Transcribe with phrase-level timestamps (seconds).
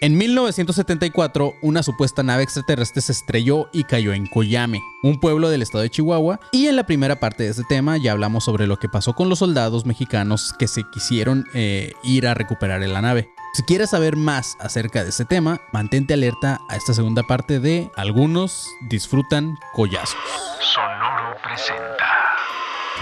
[0.00, 5.60] En 1974, una supuesta nave extraterrestre se estrelló y cayó en Koyame, un pueblo del
[5.60, 8.76] estado de Chihuahua, y en la primera parte de este tema ya hablamos sobre lo
[8.76, 13.02] que pasó con los soldados mexicanos que se quisieron eh, ir a recuperar en la
[13.02, 13.28] nave.
[13.54, 17.90] Si quieres saber más acerca de este tema, mantente alerta a esta segunda parte de
[17.96, 20.14] Algunos disfrutan collazos.
[20.60, 22.27] Sonoro presenta.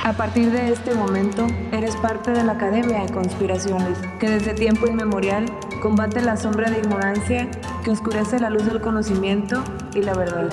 [0.05, 4.87] A partir de este momento, eres parte de la Academia de Conspiraciones, que desde tiempo
[4.87, 5.47] inmemorial
[5.83, 7.51] combate la sombra de ignorancia
[7.85, 9.65] que oscurece la luz del conocimiento
[9.95, 10.49] y la verdad.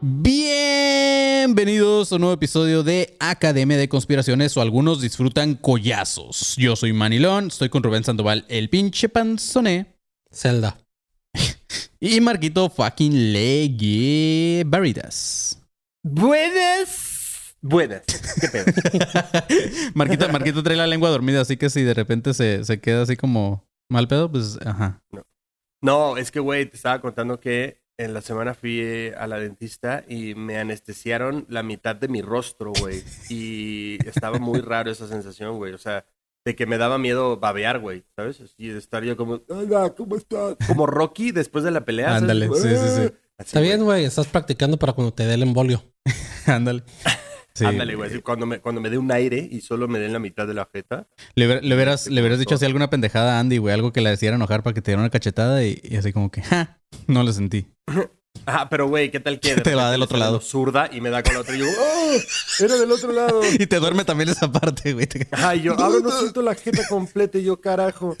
[0.00, 6.54] Bienvenidos a un nuevo episodio de Academia de Conspiraciones o algunos disfrutan collazos.
[6.56, 9.96] Yo soy Manilón, estoy con Rubén Sandoval, el pinche panzoné.
[10.30, 10.78] Zelda.
[12.00, 15.57] Y Marquito fucking Legue Baritas.
[16.10, 17.56] Buenas.
[17.60, 18.02] Buenas.
[18.40, 18.64] ¿Qué pedo?
[19.94, 23.16] Marquito, Marquito trae la lengua dormida, así que si de repente se, se queda así
[23.16, 25.02] como mal pedo, pues ajá.
[25.82, 29.38] No, es que, güey, te estaba contando que en la semana fui eh, a la
[29.38, 33.02] dentista y me anestesiaron la mitad de mi rostro, güey.
[33.28, 35.72] Y estaba muy raro esa sensación, güey.
[35.72, 36.06] O sea,
[36.44, 38.54] de que me daba miedo babear, güey, ¿sabes?
[38.56, 40.56] Y de estar yo como, hola, ¿cómo estás?
[40.66, 42.06] Como Rocky después de la pelea.
[42.08, 42.22] ¿sabes?
[42.22, 43.27] Ándale, sí, sí, sí.
[43.38, 44.04] Así, Está bien, güey.
[44.04, 45.84] Estás practicando para cuando te dé el embolio.
[46.46, 46.82] Ándale.
[47.54, 48.20] Sí, Ándale, güey.
[48.20, 50.68] Cuando me, cuando me dé un aire y solo me den la mitad de la
[50.72, 51.06] jeta.
[51.34, 54.00] Le, hubiera- le hubieras, le hubieras dicho así alguna pendejada a Andy, güey, algo que
[54.00, 56.80] la hiciera enojar para que te diera una cachetada y, y así como que, ja,
[57.06, 57.66] no lo sentí.
[58.46, 60.40] Ah, pero güey, ¿qué tal que de Te va del otro lado.
[60.40, 62.16] Zurda y me da con la otra y yo, ¡oh!
[62.60, 63.40] Era del otro lado.
[63.58, 65.08] Y te duerme también esa parte, güey.
[65.32, 68.16] Ay, yo ahora no siento la jeta completa y yo, carajo.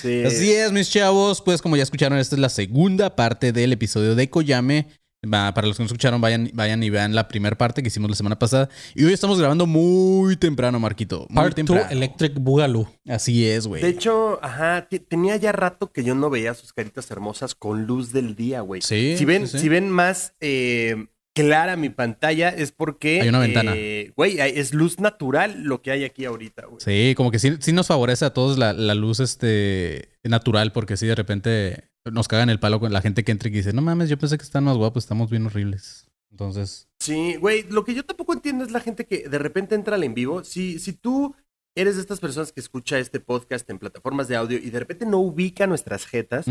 [0.00, 0.22] Sí.
[0.26, 1.40] Así es, mis chavos.
[1.40, 4.88] Pues como ya escucharon, esta es la segunda parte del episodio de Koyame.
[5.30, 8.16] Para los que no escucharon, vayan, vayan y vean la primera parte que hicimos la
[8.16, 8.68] semana pasada.
[8.94, 11.26] Y hoy estamos grabando muy temprano, Marquito.
[11.28, 11.86] Muy Part 2 temprano.
[11.90, 12.88] Electric Boogaloo.
[13.08, 13.82] Así es, güey.
[13.82, 17.86] De hecho, ajá, te- tenía ya rato que yo no veía sus caritas hermosas con
[17.86, 18.82] luz del día, güey.
[18.82, 19.62] Sí, Si ven, sí, sí.
[19.64, 23.20] si ven más eh, clara mi pantalla es porque...
[23.22, 23.72] Hay una ventana.
[23.74, 26.80] eh, Güey, es luz natural lo que hay aquí ahorita, güey.
[26.80, 30.96] Sí, como que sí, sí nos favorece a todos la, la luz este, natural, porque
[30.96, 33.82] sí de repente nos cagan el palo con la gente que entra y dice, no
[33.82, 36.06] mames, yo pensé que están más guapos, estamos bien horribles.
[36.30, 39.96] Entonces, Sí, güey, lo que yo tampoco entiendo es la gente que de repente entra
[39.96, 40.42] al en vivo.
[40.42, 41.34] Si, si tú
[41.74, 45.06] eres de estas personas que escucha este podcast en plataformas de audio y de repente
[45.06, 46.46] no ubica nuestras jetas.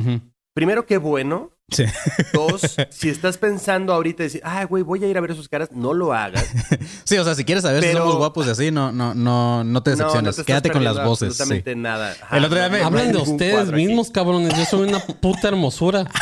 [0.54, 1.52] Primero, qué bueno.
[1.72, 1.86] Sí.
[2.34, 5.70] Dos, si estás pensando ahorita decir, ay, güey, voy a ir a ver sus caras,
[5.72, 6.46] no lo hagas.
[7.06, 9.82] sí, o sea, si quieres saber si somos guapos y así, no, no, no, no
[9.82, 10.36] te No, no decepciones.
[10.36, 11.36] te Quédate con las voces.
[11.36, 11.42] sí.
[11.42, 12.16] Absolutamente nada.
[12.22, 13.76] Ajá, El otro día no, me- Hablan de ustedes aquí.
[13.76, 14.56] mismos, cabrones.
[14.58, 16.10] Yo soy una puta hermosura.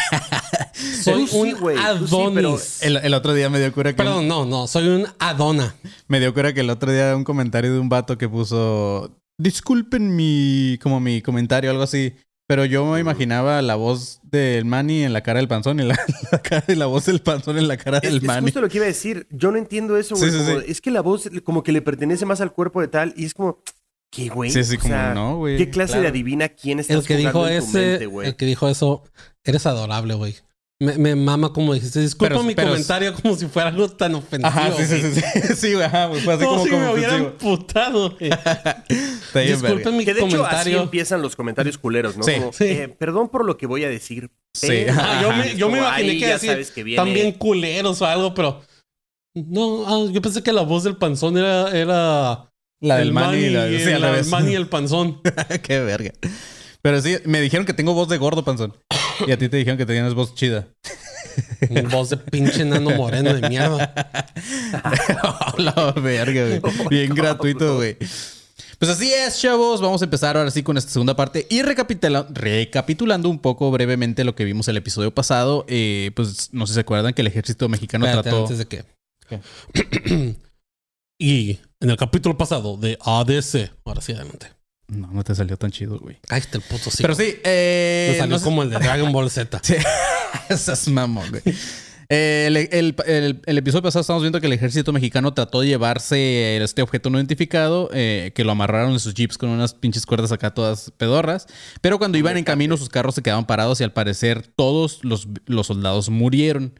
[1.03, 2.33] Soy sí, un sí, Adonis.
[2.33, 3.97] pero- El, el otro día me dio cura que...
[3.97, 4.67] Perdón, no, no.
[4.67, 5.75] Soy un Adona.
[6.07, 9.19] Me dio cura que el otro día un comentario de un vato que puso...
[9.37, 10.79] Disculpen mi...
[10.81, 12.13] Como mi comentario, algo así.
[12.51, 15.97] Pero yo me imaginaba la voz del Manny en la cara del panzón y la,
[16.33, 18.41] la cara y la voz del panzón en la cara Es, del es Manny.
[18.47, 19.25] justo lo que iba a decir.
[19.29, 20.29] Yo no entiendo eso, güey.
[20.31, 20.65] sí, como- sí.
[20.67, 23.33] Es que la voz como que le pertenece más al cuerpo de tal y es
[23.33, 23.59] como,
[24.09, 24.51] ¿qué, güey?
[24.51, 26.01] Sí, sí, O como, sea, no, güey, ¿Qué clase claro.
[26.01, 28.27] de adivina quién estás El que dijo jugando en tu ese, mente, güey?
[28.27, 29.03] el que dijo eso,
[29.45, 30.35] eres adorable, güey.
[30.81, 31.99] Me, me mama como dijiste.
[31.99, 34.47] Disculpa Pero- mi pero- comentario como si fuera algo tan ofensivo.
[34.47, 35.13] Ajá, sí, sí, güey.
[35.13, 35.55] sí, sí.
[35.55, 36.21] Sí, güey, ajá, güey.
[36.21, 38.31] Fue así Como como, si como me hubieran putado, güey.
[39.47, 40.81] Disculpen mi Que de hecho así comentario.
[40.81, 42.23] empiezan los comentarios culeros, ¿no?
[42.23, 42.33] Sí.
[42.33, 42.63] Como, Sí.
[42.65, 44.31] eh, perdón por lo que voy a decir.
[44.55, 44.85] Sí.
[44.89, 47.31] Ah, yo me, yo me como, imaginé ahí que ya así sabes que viene- también
[47.33, 48.61] culeros o algo, pero
[49.35, 53.49] no, ah, yo pensé que la voz del panzón era, era La del el y
[53.51, 54.25] la, sí, la del.
[54.25, 55.21] Manny y el panzón.
[55.63, 56.11] Qué verga.
[56.81, 58.75] Pero sí, me dijeron que tengo voz de gordo, panzón.
[59.27, 60.67] Y a ti te dijeron que tenías voz chida.
[61.69, 63.93] Mi voz de pinche nano moreno de mierda.
[65.57, 66.61] La verga, güey.
[66.89, 67.97] Bien gratuito, güey.
[68.79, 69.79] Pues así es, chavos.
[69.79, 71.45] Vamos a empezar ahora sí con esta segunda parte.
[71.49, 75.65] Y recapitula- recapitulando un poco brevemente lo que vimos el episodio pasado.
[75.67, 78.43] eh, pues no sé si se acuerdan que el ejército mexicano Espérate, trató.
[78.43, 78.83] antes de que.
[81.19, 84.47] y en el capítulo pasado de ADC, ahora sí adelante.
[84.91, 86.17] No, no te salió tan chido, güey.
[86.27, 86.97] Cállate el puto sí.
[87.01, 89.59] Pero sí, eh, Me salió no como el de Dragon Ball Z.
[89.63, 89.75] Sí.
[90.49, 91.41] Esas mamón, güey.
[92.09, 95.67] Eh, El, el- el- el episodio pasado estamos viendo que el ejército mexicano trató de
[95.67, 100.05] llevarse este objeto no identificado, eh, que lo amarraron en sus jeeps con unas pinches
[100.05, 101.47] cuerdas acá todas pedorras.
[101.79, 105.29] Pero cuando iban en camino, sus carros se quedaban parados y al parecer todos los,
[105.45, 106.77] los soldados murieron.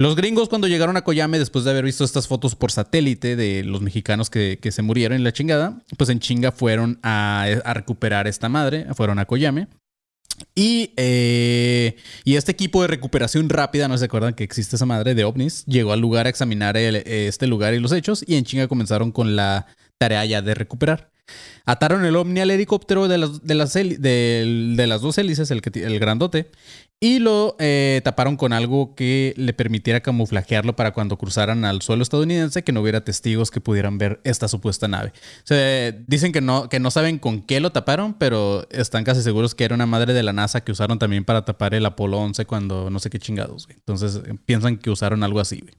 [0.00, 3.64] Los gringos cuando llegaron a Koyame, después de haber visto estas fotos por satélite de
[3.64, 8.28] los mexicanos que, que se murieron en la chingada, pues en chinga fueron a, recuperar
[8.28, 9.66] esta madre, fueron a Koyame.
[10.54, 15.16] Y, eh, y este equipo de recuperación rápida, no se acuerdan que existe esa madre
[15.16, 18.68] de ovnis, llegó al lugar a examinar este lugar y los hechos y en chinga
[18.68, 19.66] comenzaron con la
[19.98, 21.10] tarea ya de recuperar.
[21.64, 23.54] Ataron el ovni al helicóptero de las, de
[24.86, 26.50] las, dos hélices, el, que el grandote,
[27.00, 32.02] y lo eh, taparon con algo que le permitiera camuflajearlo para cuando cruzaran al suelo
[32.02, 35.12] estadounidense, que no hubiera testigos que pudieran ver esta supuesta nave.
[35.14, 39.22] O sea, dicen que no, que no saben con qué lo taparon, pero están casi
[39.22, 42.18] seguros que era una madre de la NASA que usaron también para tapar el Apolo
[42.18, 43.76] 11 cuando no sé qué chingados, güey.
[43.78, 45.74] Entonces eh, piensan que usaron algo así, güey.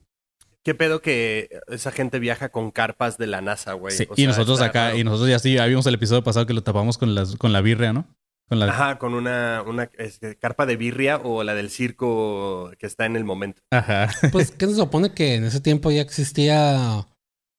[0.63, 3.95] ¿Qué pedo que esa gente viaja con carpas de la NASA, güey?
[3.95, 4.98] Sí, O y sea, nosotros acá, raro.
[4.98, 7.54] y nosotros ya sí, ya vimos el episodio pasado que lo tapamos con, las, con
[7.54, 8.06] la birria, ¿no?
[8.49, 8.65] Con la...
[8.65, 13.15] Ajá, con una, una este, carpa de birria o la del circo que está en
[13.15, 13.61] el momento.
[13.71, 14.09] Ajá.
[14.31, 17.05] Pues, ¿qué se supone que en ese tiempo ya existía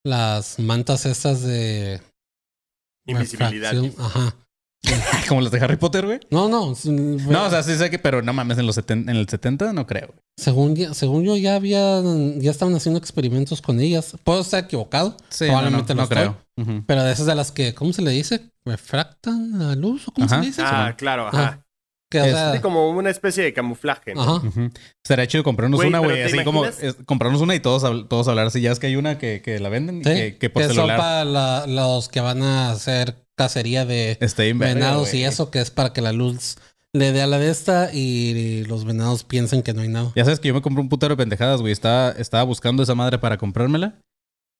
[0.05, 2.01] las mantas estas de
[3.07, 3.73] Invisibilidad.
[3.73, 4.05] refracción?
[4.05, 4.37] Ajá.
[5.29, 6.21] Como las de Harry Potter, güey.
[6.31, 6.75] No, no.
[6.85, 9.73] No, o sea, sí sé que, pero no mames, en los 70, en el 70
[9.73, 10.09] no creo.
[10.09, 10.19] güey.
[10.37, 12.01] Según, ya- según yo ya había,
[12.39, 14.17] ya estaban haciendo experimentos con ellas.
[14.25, 15.17] Puedo estar equivocado.
[15.29, 16.19] Sí, no, no, probablemente no lo estoy.
[16.19, 16.85] creo.
[16.87, 18.51] Pero de esas de las que, ¿cómo se le dice?
[18.65, 20.09] ¿Refractan la luz?
[20.09, 20.37] ¿O cómo Ajá.
[20.37, 20.63] se le dice?
[20.65, 21.39] Ah, claro, ajá.
[21.43, 21.67] Ajá.
[22.11, 24.15] Que, o Es- sea, como una especie de camuflaje.
[24.15, 24.23] ¿no?
[24.23, 24.47] ajá.
[24.47, 24.71] Ujú.
[25.05, 26.17] Estaría chido comprarnos una, güey.
[26.17, 26.83] ¿te Así como imaginas?
[26.83, 28.61] es- comprarnos una y todos, todos hablar así.
[28.61, 30.69] Ya es que hay una que, que la venden y Sí, que, que por que
[30.69, 30.97] son celular.
[30.99, 34.19] para la- los que van a hacer cacería de
[34.55, 36.59] venados y eso, que es para que la luz
[36.93, 40.13] le dé a la de esta y los venados piensen que no hay nada.
[40.15, 41.73] Ya sabes que yo me compré un putero de pendejadas, güey.
[41.73, 43.99] Estaba, estaba buscando esa madre para comprármela.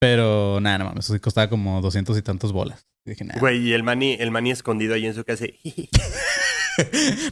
[0.01, 1.05] Pero nada, no mames.
[1.05, 2.87] Eso sí costaba como doscientos y tantos bolas.
[3.05, 3.39] Y dije, nada.
[3.39, 5.45] Güey, y el maní, el maní escondido ahí en su casa.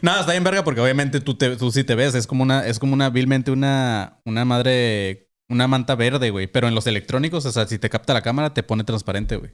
[0.03, 2.13] No, está bien verga porque obviamente tú, te, tú sí te ves.
[2.13, 6.45] Es como una, es como una, vilmente una, una madre, una manta verde, güey.
[6.45, 9.53] Pero en los electrónicos, o sea, si te capta la cámara, te pone transparente, güey.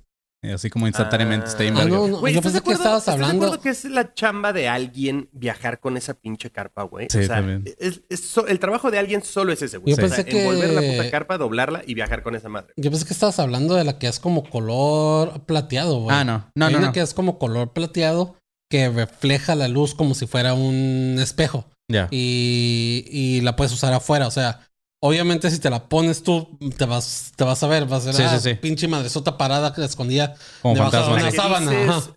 [0.50, 1.47] Eh, Así como instantáneamente.
[1.47, 3.45] Está bien Ah, no, no, yo ¿estás pensé de que acuerdo- estabas ¿estás de hablando.
[3.47, 7.07] acuerdo que es la chamba de alguien viajar con esa pinche carpa, güey?
[7.09, 7.63] Sí, o sea, también.
[7.80, 9.95] es- es so- el trabajo de alguien solo es ese, güey.
[9.95, 12.74] Yo O sea, pensé que- envolver la puta carpa, doblarla y viajar con esa madre.
[12.77, 16.15] Yo pensé que estabas hablando de la que es como color plateado, güey.
[16.15, 16.50] Ah, no.
[16.56, 16.94] No, Hay no, una no.
[16.94, 18.36] que es como color plateado
[18.71, 21.65] que refleja la luz como si fuera un espejo.
[21.88, 22.07] Ya.
[22.09, 24.25] y, y la puedes usar afuera.
[24.25, 24.62] O sea,
[25.00, 28.15] obviamente si te la pones tú, te vas, te vas a ver, vas a ver
[28.15, 28.56] Sí, ah, sí, sí.
[28.56, 31.36] pinche madresota parada que escondida Como debajo de una La sí.
[31.36, 31.71] que, sábana.
[31.71, 32.09] dices,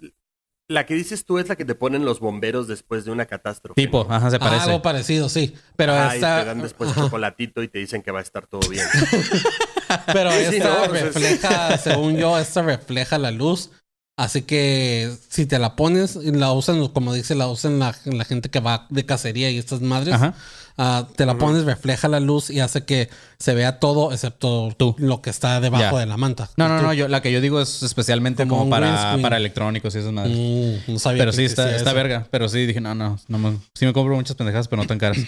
[0.68, 3.80] la que dices tú es la que te ponen los bomberos después de una catástrofe.
[3.80, 4.14] Tipo, ¿no?
[4.14, 4.64] ajá, se Ah, parece.
[4.64, 5.54] algo parecido, sí.
[5.76, 6.40] Pero Ah, y esta.
[6.40, 7.02] te dan después ajá.
[7.04, 8.86] chocolatito y te dicen que va a estar todo bien.
[10.12, 13.70] Pero Sí, esta no, pues es- refleja, según yo, esta refleja la luz.
[14.18, 18.24] Así que si te la pones, y la usan, como dice, la usan la, la
[18.24, 20.14] gente que va de cacería y estas madres.
[20.16, 20.34] Ajá.
[20.78, 24.96] Ah, te la pones, refleja la luz y hace que se vea todo excepto Tú.
[24.98, 26.48] lo que está debajo de la manta.
[26.56, 26.92] No, no, no.
[26.92, 30.36] Yo, la que yo digo es especialmente Como para, para electrónicos y esas madres.
[30.36, 32.26] Mm, no sabía Pero que sí, está, está verga.
[32.30, 34.98] Pero sí, dije, no, no, no me- sí me compro muchas pendejadas, pero no tan
[34.98, 35.18] caras.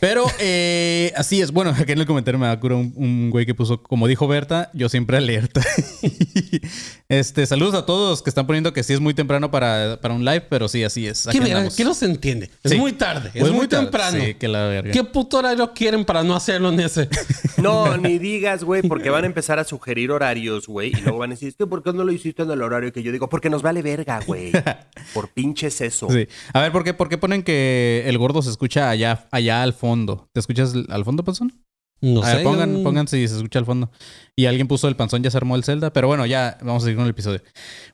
[0.00, 1.52] Pero eh, así es.
[1.52, 4.26] Bueno, aquí en el comentario me da cura un, un güey que puso, como dijo
[4.26, 5.60] Berta, yo siempre alerta.
[7.08, 10.24] este, saludos a todos que están poniendo que sí es muy temprano para, para un
[10.24, 11.26] live, pero sí, así es.
[11.26, 11.38] Aquí
[11.76, 12.50] ¿Qué no se entiende?
[12.62, 12.78] Es Sí.
[12.78, 13.84] muy tarde, es, Pues muy, tarde.
[13.84, 14.18] temprano.
[14.24, 14.91] Sí, que la verga.
[14.92, 17.08] ¿Qué puto horario quieren para no hacerlo en ese?
[17.62, 21.30] No, ni digas, güey, porque van a empezar a sugerir horarios, güey, y luego van
[21.30, 23.28] a decir, "Es que ¿por qué no lo hiciste en el horario que yo digo?
[23.28, 24.50] Porque nos vale verga, güey.
[25.14, 26.08] Por pinches eso.
[26.10, 26.26] Sí.
[26.54, 29.74] A ver, ¿por qué, ¿por qué ponen que el gordo se escucha allá, allá al
[29.74, 30.28] fondo?
[30.32, 31.52] ¿Te escuchas al fondo, Panzón?
[32.02, 32.34] No a sé.
[32.36, 33.90] ver, pongan, yo- pongan si se escucha al fondo.
[34.34, 35.92] Y alguien puso el panzón, ya se armó el Zelda.
[35.92, 37.40] Pero bueno, ya vamos a seguir con el episodio.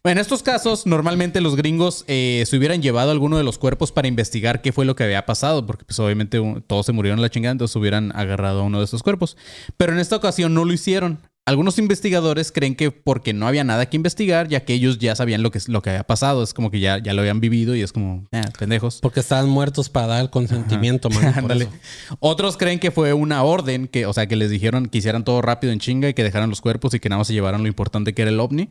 [0.03, 3.93] Bueno, en estos casos, normalmente los gringos eh, se hubieran llevado alguno de los cuerpos
[3.93, 5.67] para investigar qué fue lo que había pasado.
[5.67, 8.85] Porque pues obviamente un- todos se murieron la chingada, entonces hubieran agarrado a uno de
[8.85, 9.37] estos cuerpos.
[9.77, 11.19] Pero en esta ocasión no lo hicieron.
[11.49, 15.43] Algunos investigadores creen que porque no había nada que investigar, ya que ellos ya sabían
[15.43, 16.43] lo que, lo que había pasado.
[16.43, 18.99] Es como que ya, ya lo habían vivido y es como, eh, pendejos.
[19.01, 21.33] Porque estaban muertos para dar el consentimiento, man.
[22.21, 25.41] Otros creen que fue una orden, que, o sea, que les dijeron que hicieran todo
[25.41, 27.69] rápido en chinga y que dejaran los cuerpos y que nada más se llevaran lo
[27.69, 28.69] importante que era el ovni.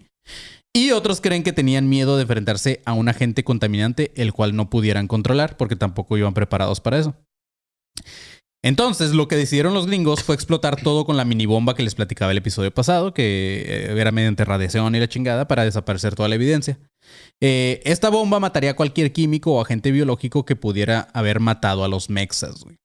[0.72, 4.69] Y otros creen que tenían miedo de enfrentarse a un agente contaminante, el cual no
[4.69, 7.15] pudieran controlar, porque tampoco iban preparados para eso.
[8.64, 12.32] Entonces, lo que decidieron los gringos fue explotar todo con la minibomba que les platicaba
[12.32, 16.36] el episodio pasado, que eh, era mediante radiación y la chingada para desaparecer toda la
[16.36, 16.80] evidencia.
[17.40, 21.88] Eh, esta bomba mataría a cualquier químico o agente biológico que pudiera haber matado a
[21.88, 22.78] los mexas, güey.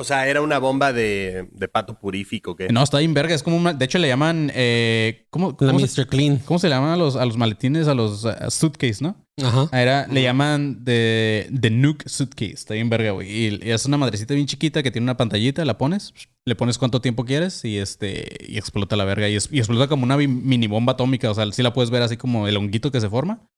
[0.00, 3.34] O sea, era una bomba de, de pato purífico, que No, está bien verga.
[3.34, 3.72] Es como una...
[3.72, 4.52] De hecho, le llaman...
[4.54, 6.06] eh, ¿cómo, La cómo se, Mr.
[6.06, 6.38] Clean.
[6.38, 7.88] cómo se le llaman a los, a los maletines?
[7.88, 9.16] A los uh, suitcase, ¿no?
[9.42, 9.68] Ajá.
[9.72, 12.52] Ah, Era, le llaman de, de Nuke Suitcase.
[12.52, 13.28] Está bien verga, güey.
[13.28, 15.64] Y, y es una madrecita bien chiquita que tiene una pantallita.
[15.64, 16.14] La pones,
[16.46, 19.28] le pones cuánto tiempo quieres y este y explota la verga.
[19.28, 21.28] Y, es- y explota como una mini bomba atómica.
[21.28, 23.48] O sea, sí la puedes ver así como el honguito que se forma.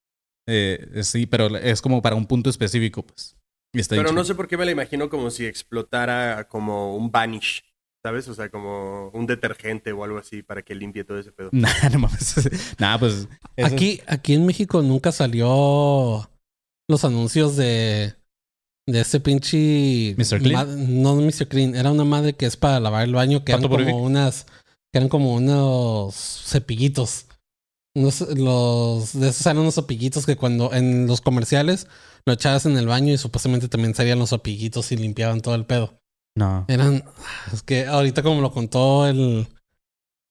[0.49, 3.37] Eh, sí, pero es como para un punto específico, pues.
[3.73, 7.63] Está Pero no sé por qué me la imagino como si explotara como un Vanish.
[8.03, 8.27] ¿Sabes?
[8.29, 11.51] O sea, como un detergente o algo así para que limpie todo ese pedo.
[11.53, 12.35] Nah, no mames.
[12.79, 13.29] Nah, pues.
[13.57, 16.29] eso- Aquí, aquí en México nunca salió
[16.89, 18.15] los anuncios de,
[18.89, 20.15] de este pinche.
[20.17, 20.41] Mr.
[20.41, 21.03] Clean.
[21.03, 21.47] No, Mr.
[21.47, 21.75] Clean.
[21.75, 24.47] Era una madre que es para lavar el baño, que eran como unas.
[24.93, 26.15] Que eran como unos
[26.47, 27.27] cepillitos.
[27.97, 31.89] Unos- los, de esos eran unos cepillitos que cuando en los comerciales
[32.25, 35.67] lo echabas en el baño y supuestamente también salían los cepillitos y limpiaban todo el
[35.67, 35.99] pedo.
[36.37, 36.65] No.
[36.69, 37.05] Eran.
[37.53, 39.49] Es que ahorita, como lo contó el,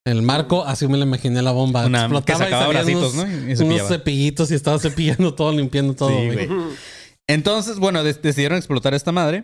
[0.05, 1.85] el Marco, así me lo imaginé la bomba.
[1.85, 3.31] Una que Explotaba y sacaba salían bracitos, unos- ¿no?
[3.33, 3.89] Y unos cepillaba.
[3.89, 6.09] cepillitos y estaba cepillando todo, limpiando todo.
[6.09, 6.47] Sí, güey.
[7.27, 9.43] Entonces, bueno, decidieron explotar esta madre.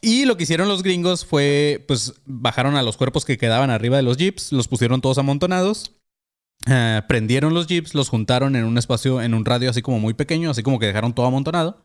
[0.00, 3.96] Y lo que hicieron los gringos fue, pues, bajaron a los cuerpos que quedaban arriba
[3.96, 5.92] de los jeeps, los pusieron todos amontonados,
[6.66, 10.14] eh, prendieron los jeeps, los juntaron en un espacio, en un radio así como muy
[10.14, 11.84] pequeño, así como que dejaron todo amontonado.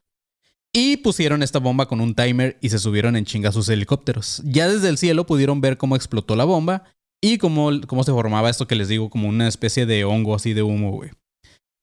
[0.72, 4.42] Y pusieron esta bomba con un timer y se subieron en chinga sus helicópteros.
[4.46, 6.84] Ya desde el cielo pudieron ver cómo explotó la bomba
[7.22, 10.54] y cómo, cómo se formaba esto que les digo, como una especie de hongo así
[10.54, 11.10] de humo, güey.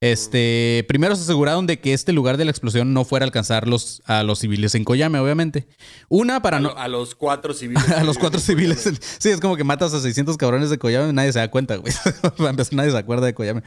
[0.02, 3.66] Este, primero se aseguraron de que este lugar de la explosión no fuera a alcanzar
[3.66, 5.68] los, a los civiles en Koyame, obviamente.
[6.10, 6.68] Una, para A, no...
[6.70, 7.90] lo- a los cuatro civiles.
[7.90, 8.90] A los cuatro civiles.
[9.18, 11.76] Sí, es como que matas a 600 cabrones de Koyame y nadie se da cuenta,
[11.76, 11.92] güey.
[12.72, 13.62] Nadie se acuerda de Koyame.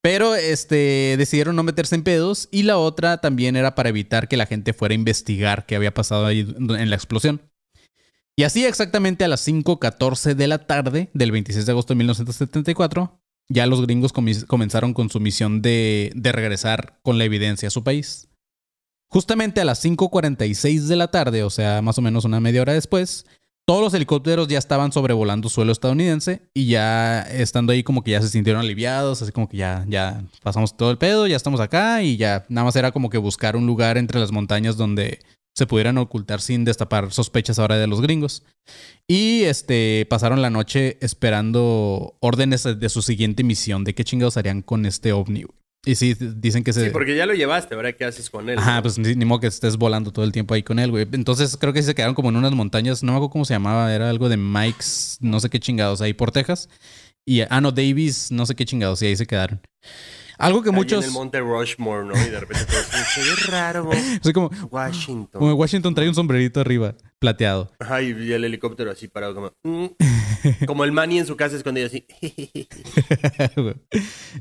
[0.00, 2.48] Pero este, decidieron no meterse en pedos.
[2.52, 5.92] Y la otra también era para evitar que la gente fuera a investigar qué había
[5.92, 7.42] pasado ahí en la explosión.
[8.36, 13.21] Y así exactamente a las 5.14 de la tarde del 26 de agosto de 1974,
[13.52, 17.84] ya los gringos comenzaron con su misión de, de regresar con la evidencia a su
[17.84, 18.28] país.
[19.08, 22.72] Justamente a las 5.46 de la tarde, o sea, más o menos una media hora
[22.72, 23.26] después,
[23.64, 28.20] todos los helicópteros ya estaban sobrevolando suelo estadounidense y ya estando ahí como que ya
[28.20, 32.02] se sintieron aliviados, así como que ya, ya pasamos todo el pedo, ya estamos acá
[32.02, 35.20] y ya nada más era como que buscar un lugar entre las montañas donde
[35.54, 38.44] se pudieran ocultar sin destapar sospechas ahora de los gringos.
[39.06, 44.62] Y este pasaron la noche esperando órdenes de su siguiente misión, de qué chingados harían
[44.62, 45.44] con este ovni.
[45.84, 46.84] Y sí, dicen que se...
[46.84, 47.94] Sí, porque ya lo llevaste, ¿verdad?
[47.98, 48.56] ¿Qué haces con él?
[48.56, 48.82] Ajá, no?
[48.82, 51.08] pues ni, ni modo que estés volando todo el tiempo ahí con él, güey.
[51.10, 53.92] Entonces creo que se quedaron como en unas montañas, no me acuerdo cómo se llamaba,
[53.92, 56.68] era algo de Mike's, no sé qué chingados, ahí por Texas.
[57.26, 59.60] Y, ah, no, Davis, no sé qué chingados, y ahí se quedaron.
[60.42, 61.04] Algo que muchos...
[61.04, 62.14] en el monte Rushmore, ¿no?
[62.14, 63.90] Y de repente todo raro.
[64.22, 65.40] Soy como, Washington.
[65.40, 67.70] como Washington trae un sombrerito arriba, plateado.
[67.78, 69.52] Ajá, y y el helicóptero así parado como...
[69.62, 69.86] mm.
[70.66, 72.04] Como el Manny en su casa escondido así.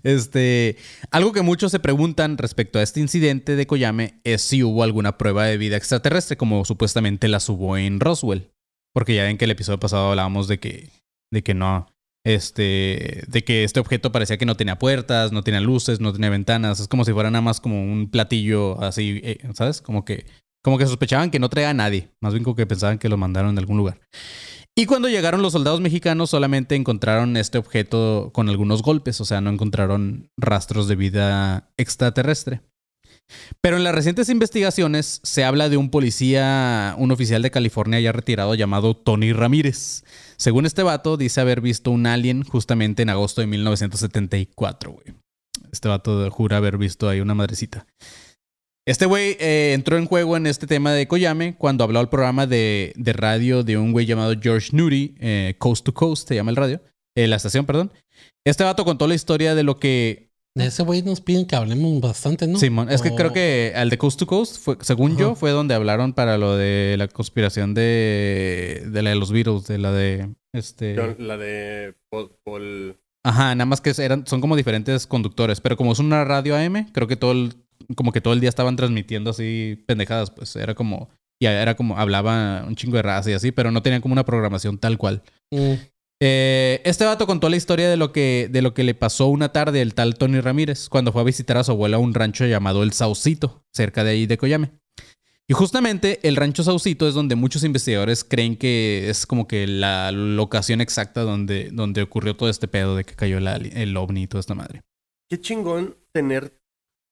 [0.03, 0.77] este,
[1.11, 5.19] algo que muchos se preguntan respecto a este incidente de Koyame es si hubo alguna
[5.19, 8.49] prueba de vida extraterrestre, como supuestamente las hubo en Roswell.
[8.93, 10.89] Porque ya ven que el episodio pasado hablábamos de que,
[11.31, 11.87] de que no,
[12.23, 16.29] este, de que este objeto parecía que no tenía puertas, no tenía luces, no tenía
[16.29, 16.79] ventanas.
[16.79, 19.81] Es como si fuera nada más como un platillo así, eh, ¿sabes?
[19.81, 20.25] Como que,
[20.63, 22.09] como que sospechaban que no traía a nadie.
[22.21, 23.99] Más bien como que pensaban que lo mandaron de algún lugar.
[24.77, 29.41] Y cuando llegaron los soldados mexicanos solamente encontraron este objeto con algunos golpes, o sea,
[29.41, 32.61] no encontraron rastros de vida extraterrestre.
[33.61, 38.11] Pero en las recientes investigaciones se habla de un policía, un oficial de California ya
[38.11, 40.03] retirado llamado Tony Ramírez.
[40.41, 45.05] Según este vato, dice haber visto un alien justamente en agosto de 1974, güey.
[45.71, 47.85] Este vato jura haber visto ahí una madrecita.
[48.87, 52.47] Este güey eh, entró en juego en este tema de Koyame cuando habló al programa
[52.47, 56.49] de, de radio de un güey llamado George Newry, eh, Coast to Coast, se llama
[56.49, 56.81] el radio,
[57.15, 57.91] eh, la estación, perdón.
[58.43, 60.30] Este vato contó la historia de lo que...
[60.53, 62.59] De ese güey nos piden que hablemos bastante, ¿no?
[62.59, 65.73] Simón, es que creo que al de Coast to Coast, fue, según yo, fue donde
[65.75, 70.29] hablaron para lo de la conspiración de, de la de los Beatles, de la de...
[70.53, 70.95] Este...
[71.19, 72.31] La de Paul...
[72.43, 76.55] Paul- Ajá, nada más que eran, son como diferentes conductores, pero como es una radio
[76.57, 77.53] AM, creo que todo el,
[77.95, 81.07] como que todo el día estaban transmitiendo así pendejadas, pues era como,
[81.41, 84.25] ya era como, hablaba un chingo de raza y así, pero no tenían como una
[84.25, 85.21] programación tal cual.
[85.51, 85.73] Mm,
[86.23, 89.51] Eh, este vato contó la historia de lo, que, de lo que le pasó una
[89.51, 92.45] tarde el tal Tony Ramírez cuando fue a visitar a su abuela a un rancho
[92.45, 94.69] llamado El Saucito, cerca de ahí de Coyame.
[95.49, 100.11] Y justamente el rancho Saucito es donde muchos investigadores creen que es como que la
[100.11, 104.27] locación exacta donde, donde ocurrió todo este pedo de que cayó ali- el ovni y
[104.27, 104.81] toda esta madre.
[105.27, 106.53] Qué chingón tener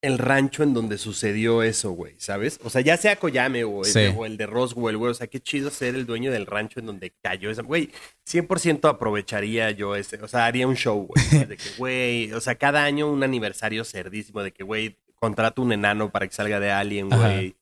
[0.02, 2.60] el rancho en donde sucedió eso, güey, ¿sabes?
[2.64, 4.00] O sea, ya sea Koyame o el, Sí.
[4.00, 5.12] de, o el de Roswell, güey.
[5.12, 7.62] O sea, qué chido ser el dueño del rancho en donde cayó esa...
[7.64, 7.90] Güey,
[8.26, 10.18] 100% aprovecharía yo ese...
[10.22, 11.46] O sea, haría un show, güey.
[11.46, 12.32] De que, güey...
[12.34, 16.34] O sea, cada año un aniversario cerdísimo de que, güey, contrato un enano para que
[16.34, 17.56] salga de Alien, güey.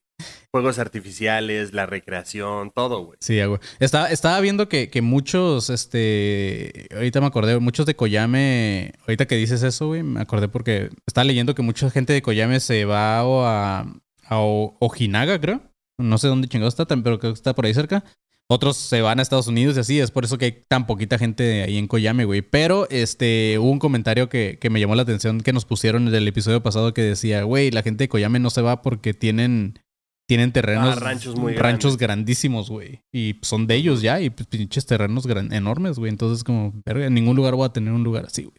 [0.51, 3.18] Fuegos artificiales, la recreación, todo, güey.
[3.22, 3.60] Sí, güey.
[3.80, 9.36] Estaba, estaba viendo que, que muchos, este, ahorita me acordé, muchos de Koyame, ahorita que
[9.36, 13.20] dices eso, güey, me acordé porque estaba leyendo que mucha gente de Koyame se va
[13.20, 13.86] a,
[14.24, 15.62] a Ojinaga, creo.
[16.00, 18.04] No sé dónde chingado está, pero creo que está por ahí cerca.
[18.50, 20.00] Otros se van a Estados Unidos y así.
[20.00, 22.42] Es por eso que hay tan poquita gente ahí en Koyame, güey.
[22.42, 26.16] Pero este, hubo un comentario que, que me llamó la atención que nos pusieron en
[26.16, 29.80] el episodio pasado que decía, güey, la gente de Koyame no se va porque tienen,
[30.28, 30.96] tienen terrenos.
[30.98, 32.00] Ah, ranchos muy ranchos grandes.
[32.18, 33.02] grandísimos, güey.
[33.12, 34.20] Y son de ellos ya.
[34.22, 36.10] Y pues, pinches terrenos gran- enormes, güey.
[36.12, 38.58] Entonces, como, verga, en ningún lugar voy a tener un lugar así, güey.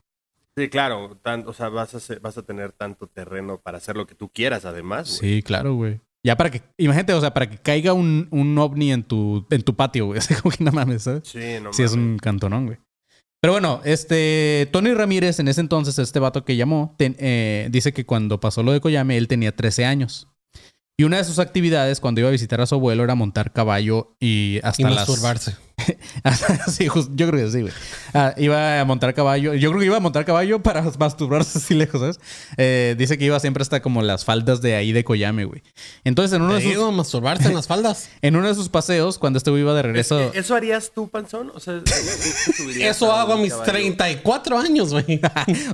[0.56, 1.16] Sí, claro.
[1.22, 4.14] tan- o sea, vas a, ser- vas a tener tanto terreno para hacer lo que
[4.14, 5.18] tú quieras, además.
[5.20, 5.36] güey.
[5.36, 6.00] Sí, claro, güey.
[6.24, 9.62] Ya para que, imagínate, o sea, para que caiga un, un ovni en tu, en
[9.62, 10.18] tu patio, güey.
[10.18, 11.28] O sea, como que no mames, ¿sabes?
[11.28, 12.06] Sí, no Sí, es mames.
[12.12, 12.78] un cantonón, güey.
[13.40, 17.92] Pero bueno, este Tony Ramírez, en ese entonces, este vato que llamó, ten- eh, dice
[17.92, 20.26] que cuando pasó lo de Koyame, él tenía 13 años.
[21.00, 24.16] Y una de sus actividades cuando iba a visitar a su abuelo era montar caballo
[24.18, 25.08] y hasta Y las...
[25.08, 25.54] masturbarse.
[26.68, 27.72] sí, just- yo creo que sí, güey.
[28.12, 29.54] Ah, iba a montar caballo.
[29.54, 32.18] Yo creo que iba a montar caballo para masturbarse así lejos, ¿sabes?
[32.56, 35.62] Eh, dice que iba siempre hasta como las faldas de ahí de Koyame, güey.
[36.02, 38.08] Entonces, en uno, de sus, digo, masturbarse en las faldas.
[38.20, 40.32] en uno de sus paseos, cuando este güey iba de regreso...
[40.34, 41.52] ¿Eso harías tú, Panzón?
[41.54, 43.70] O sea, ¿tú te subirías Eso a hago a mis caballo?
[43.72, 45.20] 34 años, güey.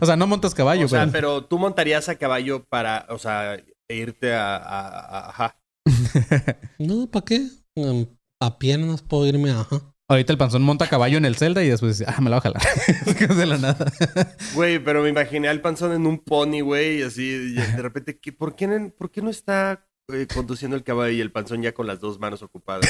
[0.03, 1.13] o sea, no montas caballo, O sea, pero...
[1.13, 3.57] pero tú montarías a caballo para, o sea,
[3.89, 5.57] irte a, a- a- ajá.
[6.79, 7.47] No, ¿para qué?
[7.77, 8.03] Mm,
[8.41, 9.81] A piernas puedo irme, ajá.
[10.09, 12.51] Ahorita el panzón monta caballo en el Zelda y después dice, ah, me la voy
[12.53, 13.37] a jalar.
[13.37, 13.91] de la nada.
[14.55, 18.19] Güey, pero me imaginé al Panzón en un pony, güey, y así, y de repente,
[18.19, 21.63] ¿qué- ¿por qué, no- por qué no está eh, conduciendo el caballo y el Panzón
[21.63, 22.87] ya con las dos manos ocupadas?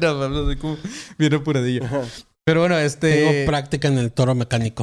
[0.00, 0.78] no, mames, así como
[1.18, 1.82] bien apuradillo.
[2.48, 3.26] Pero bueno, este...
[3.26, 4.82] Tengo práctica en el toro mecánico.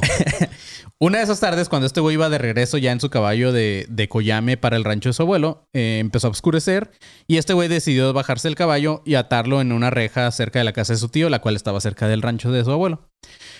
[0.99, 3.87] Una de esas tardes, cuando este güey iba de regreso ya en su caballo de,
[3.89, 6.91] de Koyame para el rancho de su abuelo, eh, empezó a oscurecer
[7.25, 10.73] y este güey decidió bajarse el caballo y atarlo en una reja cerca de la
[10.73, 13.09] casa de su tío, la cual estaba cerca del rancho de su abuelo.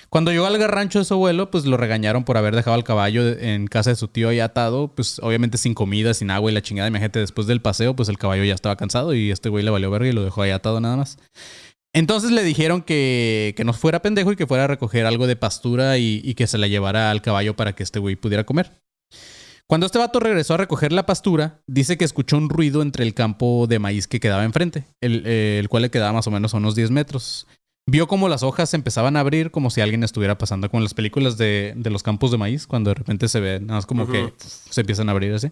[0.10, 3.28] Cuando llegó al rancho de su abuelo, pues lo regañaron por haber dejado al caballo
[3.28, 6.62] en casa de su tío ahí atado, pues obviamente sin comida, sin agua y la
[6.62, 6.88] chingada.
[6.88, 9.90] Imagínate, después del paseo, pues el caballo ya estaba cansado y este güey le valió
[9.90, 11.18] verga y lo dejó ahí atado nada más.
[11.96, 15.38] Entonces le dijeron que, que no fuera pendejo y que fuera a recoger algo de
[15.38, 18.82] pastura y, y que se la llevara al caballo para que este güey pudiera comer.
[19.66, 23.14] Cuando este vato regresó a recoger la pastura, dice que escuchó un ruido entre el
[23.14, 26.54] campo de maíz que quedaba enfrente, el, eh, el cual le quedaba más o menos
[26.54, 27.48] a unos 10 metros.
[27.90, 30.94] Vio como las hojas se empezaban a abrir como si alguien estuviera pasando con las
[30.94, 34.06] películas de, de los campos de maíz, cuando de repente se ve, nada más como
[34.06, 35.50] que se empiezan a abrir así.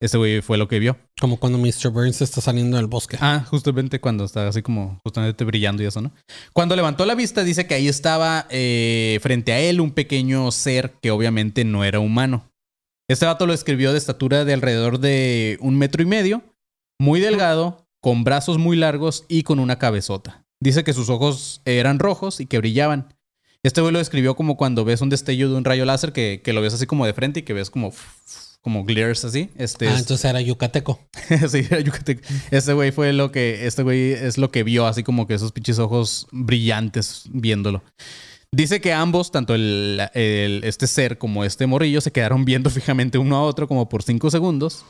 [0.00, 0.96] Este güey fue lo que vio.
[1.20, 1.90] Como cuando Mr.
[1.90, 3.16] Burns está saliendo del bosque.
[3.20, 6.12] Ah, justamente cuando está así como justamente brillando y eso, ¿no?
[6.52, 10.92] Cuando levantó la vista dice que ahí estaba eh, frente a él un pequeño ser
[11.02, 12.48] que obviamente no era humano.
[13.10, 16.42] Este vato lo escribió de estatura de alrededor de un metro y medio,
[17.00, 20.44] muy delgado, con brazos muy largos y con una cabezota.
[20.60, 23.14] Dice que sus ojos eran rojos y que brillaban.
[23.64, 26.52] Este güey lo describió como cuando ves un destello de un rayo láser que, que
[26.52, 27.92] lo ves así como de frente y que ves como,
[28.62, 29.50] como glares así.
[29.56, 31.00] Este Ah, es- entonces era yucateco.
[31.50, 32.22] sí, era Yucatec.
[32.50, 35.52] Este güey fue lo que, este güey es lo que vio, así como que esos
[35.52, 37.82] pinches ojos brillantes viéndolo.
[38.54, 43.18] Dice que ambos, tanto el, el- este ser como este morrillo, se quedaron viendo fijamente
[43.18, 44.84] uno a otro como por cinco segundos.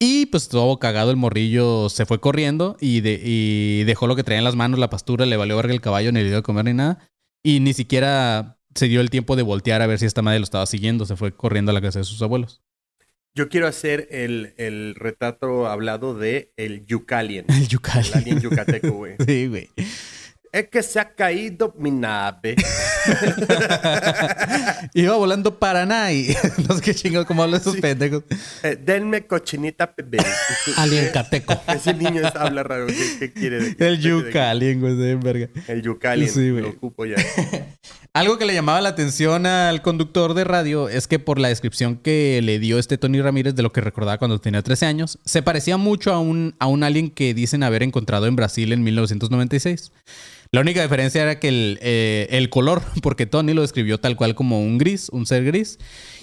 [0.00, 4.22] Y pues todo cagado el morrillo se fue corriendo y, de- y dejó lo que
[4.24, 6.42] traía en las manos, la pastura, le valió verga el caballo, ni le dio de
[6.42, 6.98] comer ni nada.
[7.44, 10.44] Y ni siquiera se dio el tiempo de voltear a ver si esta madre lo
[10.44, 11.04] estaba siguiendo.
[11.06, 12.60] Se fue corriendo a la casa de sus abuelos.
[13.34, 17.44] Yo quiero hacer el, el retrato hablado de el Yucalien.
[17.48, 18.04] El yucal.
[18.06, 19.14] El alien yucateco, güey.
[19.26, 19.68] Sí, güey.
[20.52, 22.56] Es que se ha caído mi nave.
[24.94, 26.34] Iba volando Paraná y
[26.68, 27.80] no sé qué chingados como hablan esos Sí.
[27.80, 28.24] pendejos.
[28.62, 30.18] Eh, denme cochinita bebé.
[30.76, 31.60] Alien cateco.
[31.68, 32.86] Ese niño está- habla raro.
[32.86, 33.76] ¿Qué, qué quiere?
[33.78, 35.48] El Yucalien, güey, de verga.
[35.68, 36.30] El Yucalien.
[36.30, 36.62] Sí, güey.
[36.62, 37.16] lo ocupo ya.
[38.14, 41.96] Algo que le llamaba la atención al conductor de radio es que por la descripción
[41.96, 45.42] que le dio este Tony Ramírez de lo que recordaba cuando tenía 13 años, se
[45.42, 49.92] parecía mucho a un, a un alien que dicen haber encontrado en Brasil en 1996.
[50.50, 54.34] La única diferencia era que el, eh, el color, porque Tony lo describió tal cual
[54.34, 55.78] como un gris, un ser gris.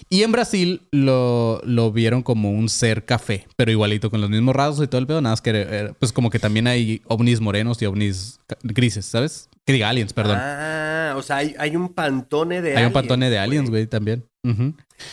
[0.09, 4.55] Y en Brasil lo, lo vieron como un ser café, pero igualito, con los mismos
[4.55, 5.21] rasgos y todo el pedo.
[5.21, 9.49] Nada más que, eh, pues como que también hay ovnis morenos y ovnis grises, ¿sabes?
[9.65, 10.37] Que diga aliens, perdón.
[10.39, 13.87] Ah, o sea, hay, hay un pantone de hay un aliens, pantone de aliens, güey,
[13.87, 14.25] también.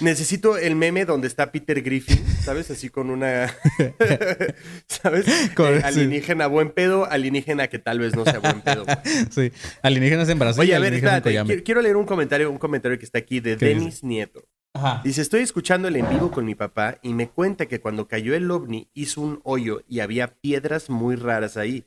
[0.01, 2.71] Necesito el meme donde está Peter Griffin, ¿sabes?
[2.71, 3.53] Así con una.
[4.87, 5.27] ¿Sabes?
[5.55, 5.85] Con- Eh, sí.
[5.87, 8.85] alienígena buen pedo, alienígena que tal vez no sea buen pedo.
[9.31, 10.61] Sí, alienígenas en Brasil.
[10.61, 11.63] Oye, a ver, espérate.
[11.63, 13.57] Quiero, leer un comentario, un comentario que está aquí de.
[13.57, 14.45] Denis Nieto.
[14.75, 15.03] Ajá.
[15.05, 18.35] Dice, estoy escuchando el en vivo con mi papá y me cuenta que cuando cayó
[18.35, 21.85] el ovni hizo un hoyo y había piedras muy raras ahí.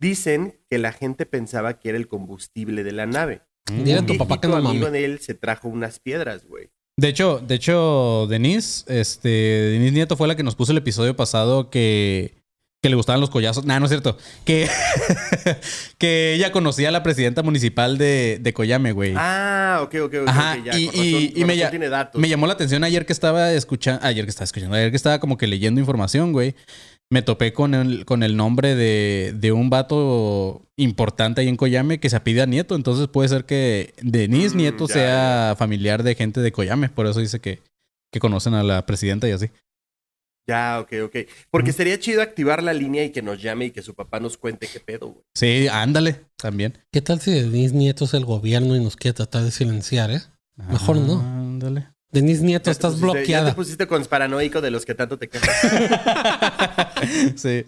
[0.00, 3.42] Dicen que la gente pensaba que era el combustible de la nave.
[3.66, 4.90] Dile a Un tu papá que no amigo mame.
[4.98, 6.70] de él se trajo unas piedras, güey.
[6.96, 11.16] De hecho, de hecho, Denise, este, Denise Nieto fue la que nos puso el episodio
[11.16, 12.43] pasado que,
[12.84, 13.64] que le gustaban los collazos.
[13.64, 14.18] Nah, no es cierto.
[14.44, 14.68] Que,
[15.98, 19.14] que ella conocía a la presidenta municipal de, de Coyame, güey.
[19.16, 20.28] Ah, ok, ok, ok.
[20.28, 22.20] Ajá, ya, y, con razón- y- y con me, tiene datos.
[22.20, 25.18] me llamó la atención ayer que estaba escuchando, ayer que estaba escuchando, ayer que estaba
[25.18, 26.54] como que leyendo información, güey.
[27.10, 32.00] Me topé con el, con el nombre de, de un vato importante ahí en Coyame
[32.00, 32.74] que se apida Nieto.
[32.74, 36.88] Entonces puede ser que Denise Mm, Nieto ya, sea familiar de gente de Coyame.
[36.90, 37.60] Por eso dice que,
[38.12, 39.46] que conocen a la presidenta y así.
[40.46, 41.16] Ya, ok, ok.
[41.50, 44.36] Porque sería chido activar la línea y que nos llame y que su papá nos
[44.36, 45.24] cuente qué pedo, güey.
[45.34, 46.78] Sí, ándale, también.
[46.92, 50.20] ¿Qué tal si Denise Nieto es el gobierno y nos quiere tratar de silenciar, eh?
[50.56, 51.20] Mejor no.
[51.20, 51.93] Ándale.
[52.14, 53.48] Denise Nieto, Ya estás pusiste- Ya bloqueada.
[53.50, 55.50] te pusiste con paranoico de los que tanto te quejas.
[57.36, 57.64] sí.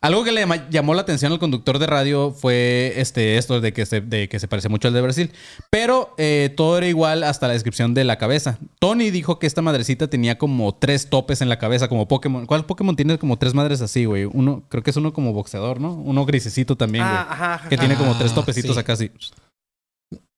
[0.00, 3.86] Algo que le llamó la atención al conductor de radio fue este, esto de que
[3.86, 5.30] se, de que se parece mucho al de Brasil.
[5.70, 8.58] Pero eh, todo era igual hasta la descripción de la cabeza.
[8.80, 12.44] Tony dijo que esta madrecita tenía como tres topes en la cabeza, como Pokémon.
[12.44, 14.26] ¿Cuál Pokémon tiene como tres madres así, güey?
[14.30, 15.94] Uno, creo que es uno como boxeador, ¿no?
[15.94, 17.16] Uno grisecito también, güey.
[17.16, 17.68] Ah, ajá, ajá.
[17.70, 18.80] que tiene como Ah, tres topecitos sí.
[18.80, 19.10] acá así.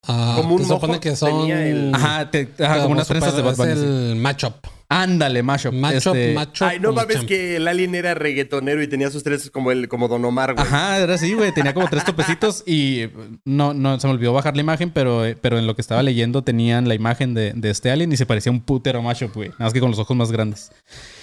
[0.08, 1.30] Ah, Como un se supone que son.
[1.40, 3.72] tenía el- Ajá, te- ajá, como unas trenzas de Bad Es Bunny.
[3.72, 3.82] así.
[4.12, 4.54] el matchup.
[4.88, 5.72] Ándale, mashup.
[5.74, 6.68] Matchup, Este- matchup.
[6.68, 10.06] Ay, no mames que el alien era reggaetonero y tenía sus tres como el como
[10.06, 10.64] Don Omar, güey.
[10.64, 11.50] Ajá, era así, güey.
[11.52, 13.08] Tenía como tres topecitos y
[13.44, 16.42] no, no, se me olvidó bajar la imagen, pero, pero en lo que estaba leyendo
[16.44, 19.48] tenían la imagen de, de este alien y se parecía un putero mashup, güey.
[19.48, 20.70] Nada más que con los ojos más grandes.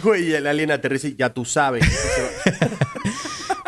[0.03, 1.85] Güey, y el alien aterriza y ya tú sabes.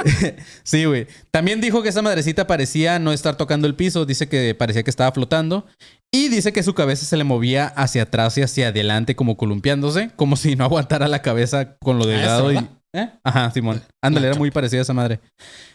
[0.64, 1.08] Sí, güey.
[1.32, 4.06] También dijo que esa madrecita parecía no estar tocando el piso.
[4.06, 5.66] Dice que parecía que estaba flotando.
[6.14, 10.12] Y dice que su cabeza se le movía hacia atrás y hacia adelante, como columpiándose,
[10.16, 12.52] como si no aguantara la cabeza con lo delgado.
[12.52, 13.10] ¿Eh?
[13.26, 13.82] Ajá, Simón.
[14.02, 15.20] Ándale, era muy parecida a esa madre.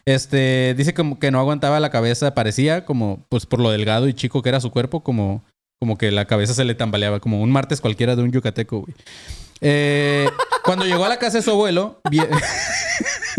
[0.07, 4.15] Este, dice como que no aguantaba la cabeza, parecía como, pues por lo delgado y
[4.15, 5.45] chico que era su cuerpo, como,
[5.79, 8.95] como que la cabeza se le tambaleaba, como un martes cualquiera de un yucateco, güey.
[9.61, 10.27] Eh,
[10.65, 12.21] cuando llegó a la casa de su abuelo, vi-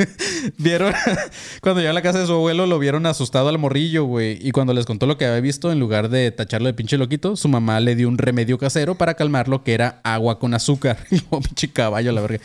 [0.58, 0.94] vieron,
[1.62, 4.38] cuando llegó a la casa de su abuelo, lo vieron asustado al morrillo, güey.
[4.42, 7.36] Y cuando les contó lo que había visto, en lugar de tacharlo de pinche loquito,
[7.36, 10.98] su mamá le dio un remedio casero para calmarlo, que era agua con azúcar.
[11.12, 12.40] Y como pinche caballo, la verga.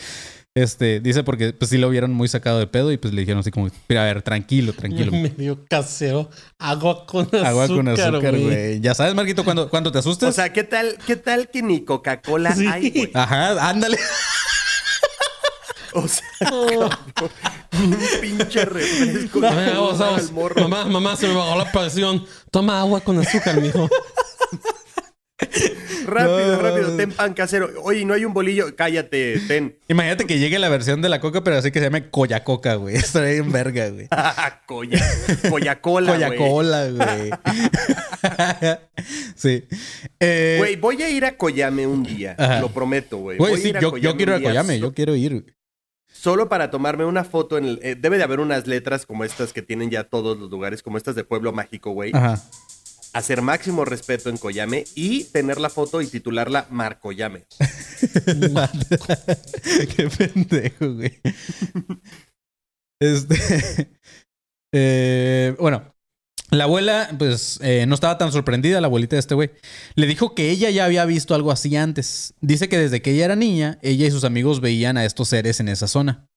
[0.57, 3.41] Este, dice porque pues sí lo vieron muy sacado de pedo y pues le dijeron
[3.41, 5.13] así como, mira, a ver, tranquilo, tranquilo.
[5.13, 6.31] Medio casero.
[6.59, 7.45] Agua con azúcar.
[7.47, 8.81] Agua con azúcar, güey.
[8.81, 10.31] Ya sabes, Marquito, cuando, cuando te asustes.
[10.31, 12.67] O sea, ¿qué tal, qué tal que ni Coca-Cola Sí.
[12.67, 13.11] hay, güey?
[13.13, 13.99] Ajá, ándale.
[16.03, 16.91] O sea, cabrón,
[17.73, 19.41] un pinche refresco.
[19.41, 20.33] Que vamos.
[20.57, 22.25] Mamá, mamá, se me bajó la presión.
[22.51, 23.89] Toma agua con azúcar, mijo.
[26.07, 26.63] Rápido, No.
[26.63, 27.69] rápido, ten pan casero.
[27.83, 28.75] Oye, ¿no hay un bolillo?
[28.77, 29.77] Cállate, ten.
[29.89, 32.95] Imagínate que llegue la versión de la coca, pero así que se llame Coyacoca, güey.
[32.97, 34.09] Estaría bien verga, güey.
[34.67, 35.01] Coya,
[35.51, 36.39] Coya-Cola, güey.
[36.39, 37.31] Coyacola, güey.
[39.35, 39.65] sí.
[40.21, 42.35] Eh, Güey, voy a ir a Coyame un día.
[42.39, 42.61] Ajá.
[42.61, 43.37] Lo prometo, güey.
[43.37, 45.17] güey, Voy a sí, ir a yo, yo Coyame quiero ir a Coyame, yo quiero
[45.17, 45.56] ir.
[46.21, 47.81] Solo para tomarme una foto en el...
[47.83, 50.99] eh, debe de haber unas letras como estas que tienen ya todos los lugares, como
[50.99, 52.11] estas de Pueblo Mágico, güey.
[52.15, 52.43] Ajá.
[53.13, 57.47] Hacer máximo respeto en Coyame y tener la foto y titularla Marcoyame.
[59.97, 61.19] Qué pendejo, güey.
[63.01, 63.89] Este.
[64.73, 65.96] eh, bueno,
[66.51, 69.51] la abuela, pues, eh, no estaba tan sorprendida, la abuelita de este güey.
[69.97, 72.35] Le dijo que ella ya había visto algo así antes.
[72.41, 75.59] Dice que desde que ella era niña, ella y sus amigos veían a estos seres
[75.61, 76.29] en esa zona.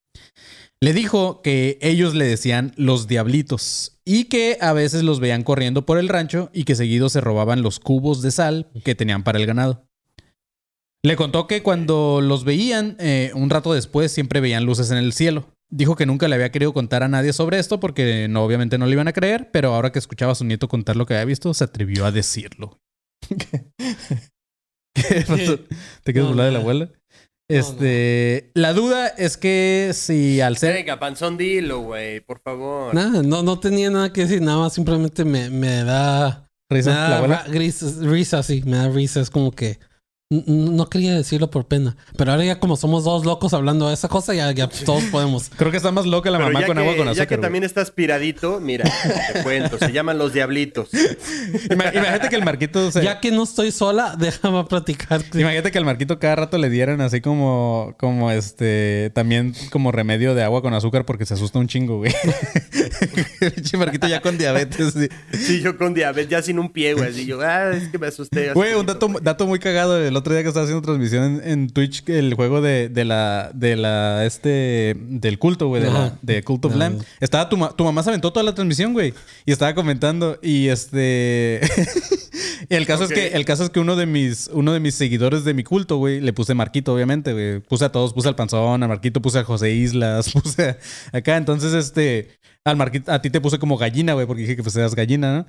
[0.82, 5.86] Le dijo que ellos le decían los diablitos y que a veces los veían corriendo
[5.86, 9.39] por el rancho y que seguido se robaban los cubos de sal que tenían para
[9.39, 9.86] el ganado.
[11.04, 15.13] Le contó que cuando los veían, eh, un rato después siempre veían luces en el
[15.13, 15.54] cielo.
[15.71, 18.86] Dijo que nunca le había querido contar a nadie sobre esto porque no, obviamente no
[18.88, 21.25] le iban a creer, pero ahora que escuchaba a su nieto contar lo que había
[21.25, 22.79] visto, se atrevió a decirlo.
[24.95, 25.60] ¿Qué pasó?
[26.03, 26.62] ¿Te quieres No, burlar de la no.
[26.63, 26.89] abuela?
[27.51, 32.93] Este, la duda es que si al ser Venga, panzón, dilo, güey, por favor.
[32.93, 36.47] Nada, no, no tenía nada que decir, nada más simplemente me, me da.
[36.69, 39.19] risa, me da la abuela, gris- risa, sí, me da risa.
[39.21, 39.79] Es como que.
[40.39, 41.98] No quería decirlo por pena.
[42.15, 45.50] Pero ahora ya como somos dos locos hablando de esa cosa, ya, ya todos podemos.
[45.58, 47.28] creo que está más loca la Pero mamá ya con que, agua con ya azúcar.
[47.30, 47.42] que güey.
[47.42, 48.88] también está aspiradito, mira,
[49.34, 50.89] te cuento, se llaman los diablitos.
[51.72, 55.24] Ima- Imagínate que el Marquito se- Ya que no estoy sola, déjame platicar.
[55.34, 60.36] Imagínate que al Marquito cada rato le dieran así como, como este, también como remedio
[60.36, 62.13] de agua con azúcar porque se asusta un chingo, güey.
[63.56, 64.94] Pinche Marquito ya con diabetes.
[64.94, 65.10] sí.
[65.36, 67.10] Sí, yo con diabetes, ya sin un pie, güey.
[67.10, 68.54] Así yo, ah, es que me asusté.
[68.54, 69.98] Güey, un dato, dato muy cagado.
[69.98, 73.51] El otro día que estaba haciendo transmisión en, en Twitch el juego de, de la
[73.53, 76.75] de la este del culto, güey, de, la- de Cult of.
[76.75, 77.01] Lamb.
[77.19, 79.13] Estaba tu, ma- tu mamá se aventó toda la transmisión, güey,
[79.45, 81.62] y estaba comentando y este
[82.69, 84.95] y el caso es que el caso es que uno de mis uno de mis
[84.95, 87.60] seguidores de mi culto, güey, le puse Marquito, obviamente, güey.
[87.60, 91.38] Puse a todos, puse al Panzón, a Marquito, puse a José Islas, puse a- acá,
[91.38, 92.29] entonces este
[92.65, 95.38] al Marquito a ti te puse como gallina, güey, porque dije que pues eras gallina,
[95.38, 95.45] ¿no?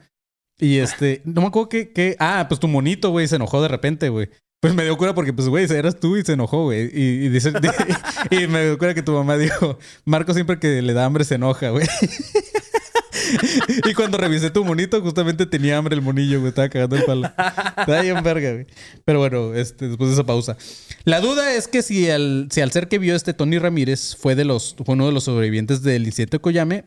[0.62, 3.68] Y este, no me acuerdo que, que ah, pues tu monito, güey, se enojó de
[3.68, 4.28] repente, güey.
[4.61, 6.90] Pues me dio cura porque, pues, güey, eras tú y se enojó, güey.
[6.92, 7.51] Y, dice,
[8.31, 11.37] y me dio cura que tu mamá dijo, Marco siempre que le da hambre se
[11.37, 11.87] enoja, güey.
[13.88, 16.51] y cuando revisé tu monito, justamente tenía hambre el monillo, güey.
[16.51, 17.27] Estaba cagando el palo.
[17.27, 18.66] Estaba bien verga, güey.
[19.07, 20.59] Pero bueno, este, después de esa pausa.
[21.05, 24.35] La duda es que si al, si al ser que vio este Tony Ramírez fue
[24.35, 26.85] de los, fue uno de los sobrevivientes del incidente de Koyame,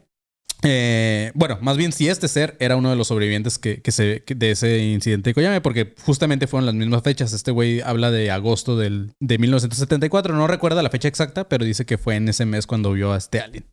[0.63, 4.51] eh, bueno, más bien si este ser era uno de los sobrevivientes que, se, de
[4.51, 7.33] ese incidente de Koyame, porque justamente fueron las mismas fechas.
[7.33, 11.85] Este güey habla de agosto del, de 1974, no recuerda la fecha exacta, pero dice
[11.85, 13.65] que fue en ese mes cuando vio a este alien.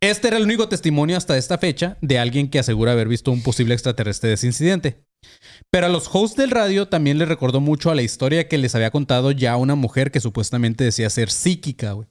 [0.00, 3.42] Este era el único testimonio hasta esta fecha de alguien que asegura haber visto un
[3.42, 5.04] posible extraterrestre de ese incidente.
[5.70, 8.76] Pero a los hosts del radio también les recordó mucho a la historia que les
[8.76, 12.08] había contado ya una mujer que supuestamente decía ser psíquica, güey.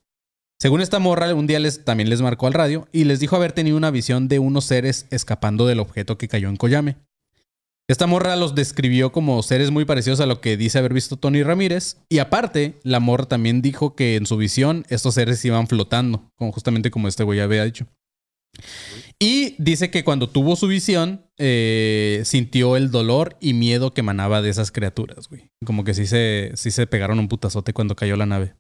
[0.60, 3.52] Según esta morra, un día les, también les marcó al radio y les dijo haber
[3.52, 6.98] tenido una visión de unos seres escapando del objeto que cayó en Koyame.
[7.88, 11.44] Esta morra los describió como seres muy parecidos a lo que dice haber visto Tony
[11.44, 11.98] Ramírez.
[12.10, 16.92] Y aparte, la morra también dijo que en su visión estos seres iban flotando, justamente
[16.92, 17.86] como este güey había dicho.
[19.20, 24.42] Y dice que cuando tuvo su visión, eh, sintió el dolor y miedo que emanaba
[24.42, 25.50] de esas criaturas, güey.
[25.66, 28.56] Como que sí se, sí se pegaron un putazote cuando cayó la nave.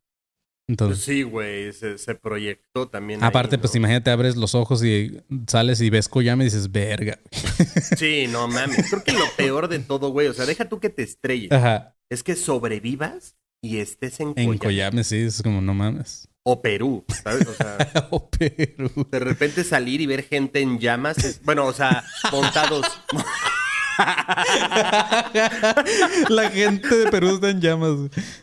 [0.68, 3.24] Pues Entonces, sí, güey, se, se proyectó también.
[3.24, 3.62] ahí, aparte, ¿no?
[3.62, 7.18] pues imagínate, abres los ojos y sales y ves Koyame y dices, verga.
[7.98, 8.90] Sí, no mames.
[8.90, 11.52] Creo que lo peor de todo, güey, o sea, deja tú que te estrelles.
[11.54, 11.96] Ajá.
[12.10, 14.58] Es que sobrevivas y estés en, En Coyame.
[14.60, 16.28] Koyame, sí, es como, no mames.
[16.44, 17.48] O Perú, ¿sabes?
[17.48, 17.78] O sea,
[18.12, 18.90] Oh, Perú.
[19.10, 21.18] de repente salir y ver gente en llamas.
[21.24, 22.86] es- bueno, o sea, montados.
[26.30, 27.98] La gente de Perú está en llamas.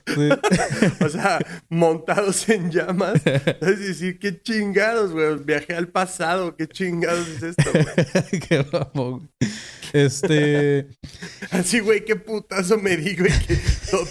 [0.06, 0.28] Sí.
[1.04, 1.38] O sea,
[1.68, 3.20] montados en llamas.
[3.24, 5.36] Es decir, qué chingados, güey.
[5.44, 6.56] Viajé al pasado.
[6.56, 7.84] Qué chingados es esto, güey.
[8.48, 9.28] Qué mamón.
[9.92, 10.88] Este.
[11.50, 13.32] Así, güey, qué putazo me di, güey.
[13.46, 13.58] Que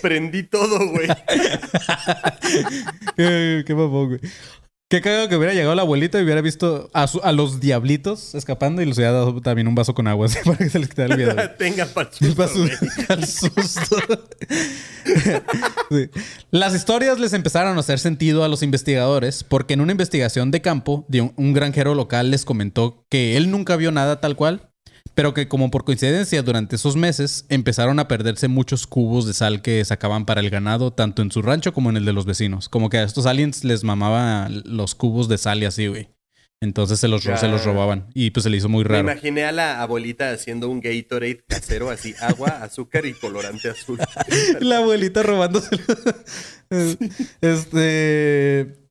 [0.02, 1.08] prendí todo, güey.
[3.18, 4.22] Qué, qué mamón, güey.
[4.94, 8.36] Qué cagado que hubiera llegado la abuelita y hubiera visto a, su- a los diablitos
[8.36, 10.88] escapando y les hubiera dado también un vaso con agua así para que se les
[10.88, 11.36] quitara el miedo.
[11.58, 12.70] Tenga para su-
[13.10, 13.98] al susto.
[15.90, 16.10] Sí.
[16.52, 20.62] Las historias les empezaron a hacer sentido a los investigadores porque en una investigación de
[20.62, 24.70] campo de un, un granjero local les comentó que él nunca vio nada tal cual,
[25.16, 29.62] pero que como por coincidencia durante esos meses empezaron a perderse muchos cubos de sal
[29.62, 32.70] que sacaban para el ganado, tanto en su rancho como en el de los vecinos.
[32.70, 36.10] Como que a estos aliens les mamaba los cubos de sal y así, güey.
[36.62, 39.02] Entonces se los, se los robaban y pues se le hizo muy Me raro.
[39.02, 44.00] imaginé a la abuelita haciendo un Gatorade casero, así agua, azúcar y colorante azul.
[44.62, 45.78] La abuelita robándose.
[47.42, 48.83] este.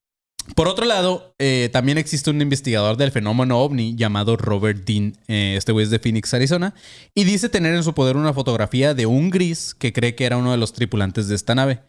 [0.55, 5.16] Por otro lado, eh, también existe un investigador del fenómeno ovni llamado Robert Dean.
[5.28, 6.74] Eh, este güey es de Phoenix, Arizona.
[7.14, 10.37] Y dice tener en su poder una fotografía de un gris que cree que era
[10.37, 11.83] uno de los tripulantes de esta nave.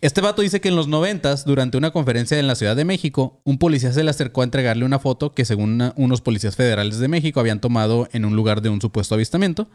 [0.00, 3.40] Este vato dice que en los noventas, durante una conferencia en la Ciudad de México,
[3.44, 7.08] un policía se le acercó a entregarle una foto que según unos policías federales de
[7.08, 9.68] México habían tomado en un lugar de un supuesto avistamiento.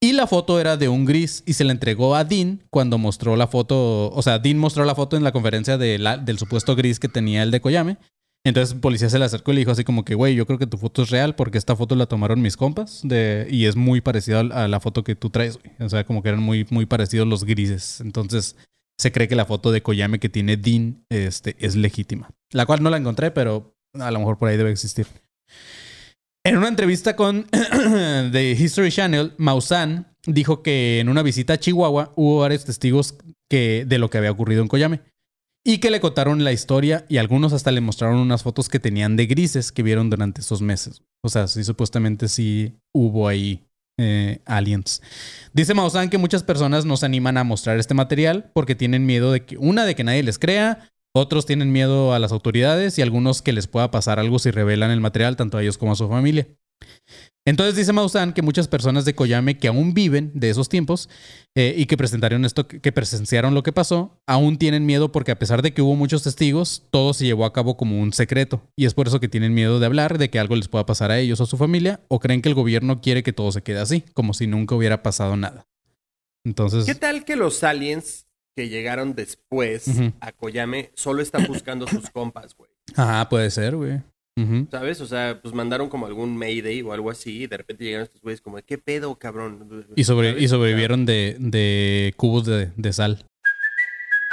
[0.00, 3.36] Y la foto era de un gris y se la entregó a Dean cuando mostró
[3.36, 7.08] la foto, o sea, Dean mostró la foto en la conferencia del supuesto gris que
[7.08, 7.96] tenía el de Koyame.
[8.46, 10.58] Entonces el policía se le acercó y le dijo así como que, güey, yo creo
[10.58, 13.02] que tu foto es real porque esta foto la tomaron mis compas
[13.48, 15.72] y es muy parecida a la foto que tú traes, güey.
[15.80, 18.02] O sea, como que eran muy, muy parecidos los grises.
[18.02, 18.56] Entonces
[18.98, 22.30] se cree que la foto de Koyame que tiene Dean este, es legítima.
[22.52, 25.06] La cual no la encontré, pero a lo mejor por ahí debe existir.
[26.46, 32.12] En una entrevista con The History Channel, Maussan dijo que en una visita a Chihuahua
[32.16, 33.16] hubo varios testigos
[33.50, 35.00] que, de lo que había ocurrido en Koyame.
[35.66, 39.16] Y que le contaron la historia y algunos hasta le mostraron unas fotos que tenían
[39.16, 41.02] de grises que vieron durante esos meses.
[41.22, 43.64] O sea, sí, supuestamente sí hubo ahí
[43.98, 45.02] eh, aliens.
[45.52, 49.32] Dice Maussan que muchas personas no se animan a mostrar este material porque tienen miedo
[49.32, 53.02] de que, una, de que nadie les crea, otros tienen miedo a las autoridades y
[53.02, 55.96] algunos que les pueda pasar algo si revelan el material tanto a ellos como a
[55.96, 56.48] su familia.
[57.46, 61.10] Entonces dice Maussan que muchas personas de Koyame que aún viven de esos tiempos
[61.54, 65.38] eh, y que presentaron esto, que presenciaron lo que pasó, aún tienen miedo porque a
[65.38, 68.62] pesar de que hubo muchos testigos, todo se llevó a cabo como un secreto.
[68.76, 71.10] Y es por eso que tienen miedo de hablar, de que algo les pueda pasar
[71.10, 73.62] a ellos o a su familia, o creen que el gobierno quiere que todo se
[73.62, 75.66] quede así, como si nunca hubiera pasado nada.
[76.46, 78.26] Entonces, ¿Qué tal que los aliens
[78.56, 82.70] que llegaron después a Koyame solo están buscando sus compas, güey?
[82.96, 84.00] ah, puede ser, güey.
[84.70, 85.00] ¿Sabes?
[85.00, 88.20] O sea, pues mandaron como algún Mayday o algo así y de repente llegaron estos
[88.20, 89.86] güeyes como, ¿qué pedo, cabrón?
[89.94, 90.42] Y, sobre, ¿Sabes?
[90.42, 93.24] y sobrevivieron de, de cubos de, de sal.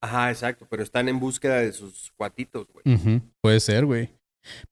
[0.00, 3.22] Ajá, exacto, pero están en búsqueda de sus cuatitos, güey.
[3.40, 4.10] Puede ser, güey.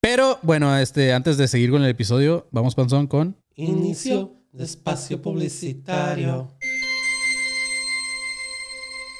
[0.01, 3.37] Pero bueno, este, antes de seguir con el episodio, vamos, Panzón, con.
[3.57, 6.57] Inicio de espacio publicitario.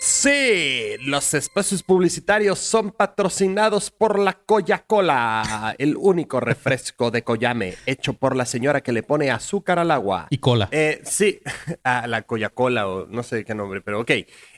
[0.01, 8.13] Sí, los espacios publicitarios son patrocinados por la Coca-Cola, el único refresco de Koyame, hecho
[8.13, 10.27] por la señora que le pone azúcar al agua.
[10.29, 10.69] Y cola.
[10.73, 11.41] Eh, sí,
[11.85, 14.11] a la Coca-Cola o no sé qué nombre, pero ok.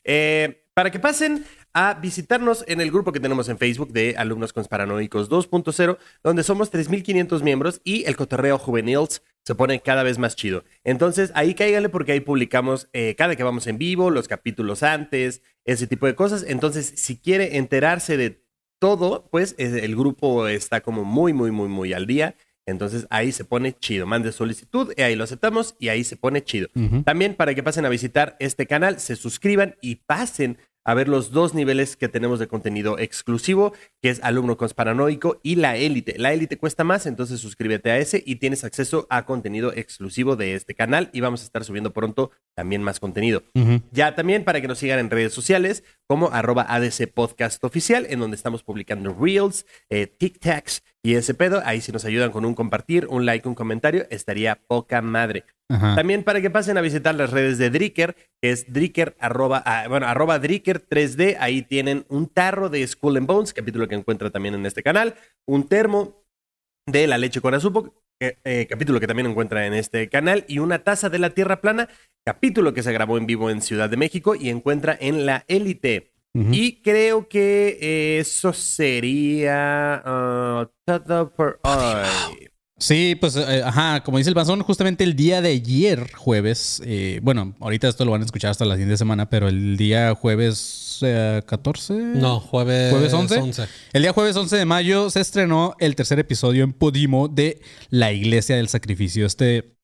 [0.03, 4.53] Eh, para que pasen a visitarnos en el grupo que tenemos en Facebook de Alumnos
[4.53, 10.37] Conspiranoicos 2.0, donde somos 3.500 miembros y el cotorreo juvenils se pone cada vez más
[10.37, 10.65] chido.
[10.85, 15.41] Entonces ahí cáiganle porque ahí publicamos eh, cada que vamos en vivo, los capítulos antes,
[15.65, 16.45] ese tipo de cosas.
[16.47, 18.43] Entonces, si quiere enterarse de
[18.79, 22.35] todo, pues el grupo está como muy, muy, muy, muy al día.
[22.67, 24.07] Entonces ahí se pone chido.
[24.07, 26.69] Mande solicitud y ahí lo aceptamos y ahí se pone chido.
[27.05, 31.33] También para que pasen a visitar este canal, se suscriban y pasen a ver los
[31.33, 36.15] dos niveles que tenemos de contenido exclusivo, que es Alumno Conspiranoico y la Élite.
[36.17, 40.55] La Élite cuesta más, entonces suscríbete a ese y tienes acceso a contenido exclusivo de
[40.55, 43.43] este canal y vamos a estar subiendo pronto también más contenido.
[43.91, 48.21] Ya también para que nos sigan en redes sociales como arroba ADC Podcast Oficial, en
[48.21, 51.63] donde estamos publicando Reels, eh, TikToks y ese pedo.
[51.65, 55.45] Ahí si nos ayudan con un compartir, un like, un comentario, estaría poca madre.
[55.69, 55.97] Ajá.
[55.97, 59.87] También para que pasen a visitar las redes de Dricker, que es Dricker, arroba, ah,
[59.89, 61.37] bueno, arroba Dricker 3D.
[61.41, 65.15] Ahí tienen un tarro de Skull and Bones, capítulo que encuentra también en este canal,
[65.47, 66.23] un termo
[66.87, 70.61] de la leche con azúcar, eh, eh, capítulo que también encuentra en este canal, y
[70.61, 71.89] una taza de la Tierra Plana,
[72.25, 76.13] capítulo que se grabó en vivo en Ciudad de México y encuentra en la élite.
[76.35, 76.51] Ujú.
[76.53, 82.46] Y creo que eso sería ah, todo por hoy.
[82.79, 87.21] Sí, pues, eh, ajá, como dice el Panzón, justamente el día de ayer, jueves, eh,
[87.23, 90.99] bueno, ahorita esto lo van a escuchar hasta la siguiente semana, pero el día jueves
[91.03, 91.95] eh, 14.
[91.95, 93.67] No, jueves, ¿Jueves 11?
[93.95, 98.13] El día jueves 11 de mayo se estrenó el tercer episodio en Podimo de La
[98.13, 99.25] Iglesia del Sacrificio.
[99.25, 99.76] Este,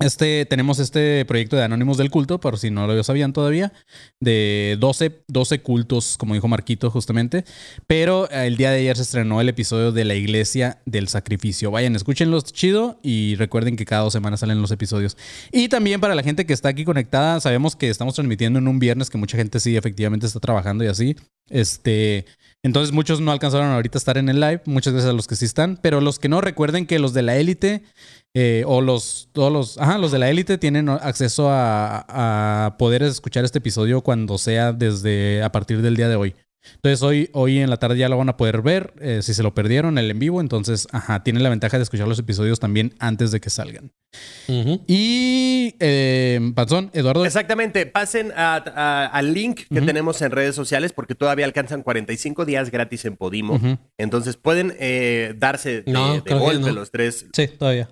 [0.00, 3.72] este, tenemos este proyecto de Anónimos del Culto, por si no lo sabían todavía,
[4.20, 7.44] de 12, 12 cultos, como dijo Marquito justamente.
[7.86, 11.70] Pero eh, el día de ayer se estrenó el episodio de La Iglesia del Sacrificio.
[11.70, 15.16] Vayan, escúchenlo chido y recuerden que cada dos semanas salen los episodios.
[15.52, 18.78] Y también para la gente que está aquí conectada, sabemos que estamos transmitiendo en un
[18.78, 21.16] viernes, que mucha gente sí efectivamente está trabajando y así.
[21.48, 22.26] Este,
[22.62, 25.36] entonces muchos no alcanzaron ahorita a estar en el live, muchas gracias a los que
[25.36, 27.82] sí están, pero los que no recuerden que los de la élite
[28.34, 33.02] eh, o los todos los, ajá, los de la élite tienen acceso a, a poder
[33.02, 36.34] escuchar este episodio cuando sea desde a partir del día de hoy.
[36.76, 39.42] Entonces hoy, hoy en la tarde ya lo van a poder ver, eh, si se
[39.42, 42.94] lo perdieron el en vivo, entonces, ajá, tienen la ventaja de escuchar los episodios también
[42.98, 43.92] antes de que salgan.
[44.86, 50.92] Y, eh, Panzón, Eduardo, Exactamente, pasen a- a- al link que tenemos en redes sociales
[50.92, 53.60] porque todavía alcanzan 45 días gratis en Podimo.
[53.98, 56.72] Entonces pueden eh, darse de, No, golpe no.
[56.72, 57.26] los tres.
[57.34, 57.90] sí, todavía.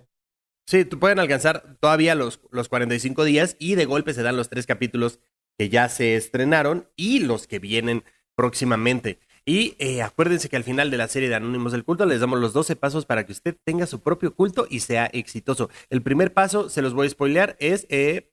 [0.66, 4.48] Sí, tú pueden alcanzar todavía los, los 45 días y de golpe se dan los
[4.48, 5.18] tres capítulos
[5.58, 8.04] que ya se estrenaron y los que vienen
[8.34, 9.18] próximamente.
[9.44, 12.38] Y eh, acuérdense que al final de la serie de Anónimos del Culto les damos
[12.38, 15.68] los 12 pasos para que usted tenga su propio culto y sea exitoso.
[15.90, 17.86] El primer paso, se los voy a spoilear, es...
[17.88, 18.28] eh,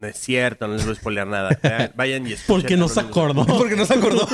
[0.00, 1.92] no es cierto, no les voy a spoilear nada.
[1.96, 3.46] Vayan y escuchen Porque no se acordó.
[3.46, 4.26] Porque no se acordó.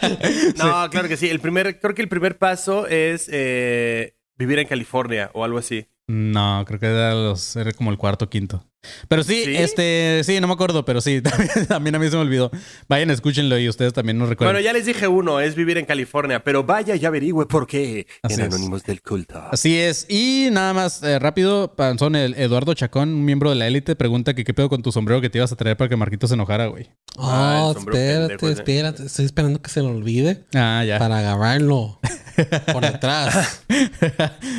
[0.56, 1.28] no, claro que sí.
[1.28, 5.86] El primer, creo que el primer paso es eh, vivir en California o algo así.
[6.08, 8.64] No, creo que era, los, era como el cuarto o quinto.
[9.08, 9.54] Pero sí, ¿Sí?
[9.56, 12.50] este, sí, no me acuerdo, pero sí, también, también a mí se me olvidó.
[12.88, 14.54] Vayan, escúchenlo y ustedes también nos recuerden.
[14.54, 18.06] Bueno, ya les dije uno, es vivir en California, pero vaya y averigüe por qué
[18.22, 18.46] Así en es.
[18.54, 19.40] Anónimos del Culto.
[19.50, 20.06] Así es.
[20.08, 24.34] Y nada más eh, rápido, Panzón, el Eduardo Chacón, un miembro de la élite, pregunta
[24.34, 26.34] que qué pedo con tu sombrero que te ibas a traer para que Marquito se
[26.34, 26.90] enojara, güey.
[27.18, 28.52] Ah, Oh, sombrero espérate, pendejo ese.
[28.60, 29.06] espérate.
[29.06, 30.98] Estoy esperando que se lo olvide Ah, ya.
[30.98, 32.00] para agarrarlo.
[32.72, 33.62] por detrás.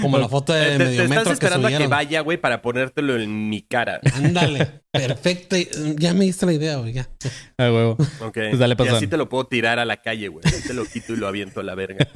[0.01, 2.37] Como la foto de Te, te medio estás metro que esperando a que vaya, güey,
[2.37, 3.99] para ponértelo en mi cara.
[4.13, 5.55] Ándale, perfecto.
[5.97, 6.93] Ya me diste la idea, güey.
[6.93, 7.09] ya.
[7.57, 7.97] Ah, huevo.
[8.21, 8.33] Ok.
[8.33, 10.43] Pues dale, y así te lo puedo tirar a la calle, güey.
[10.45, 12.07] Así te lo quito y lo aviento a la verga.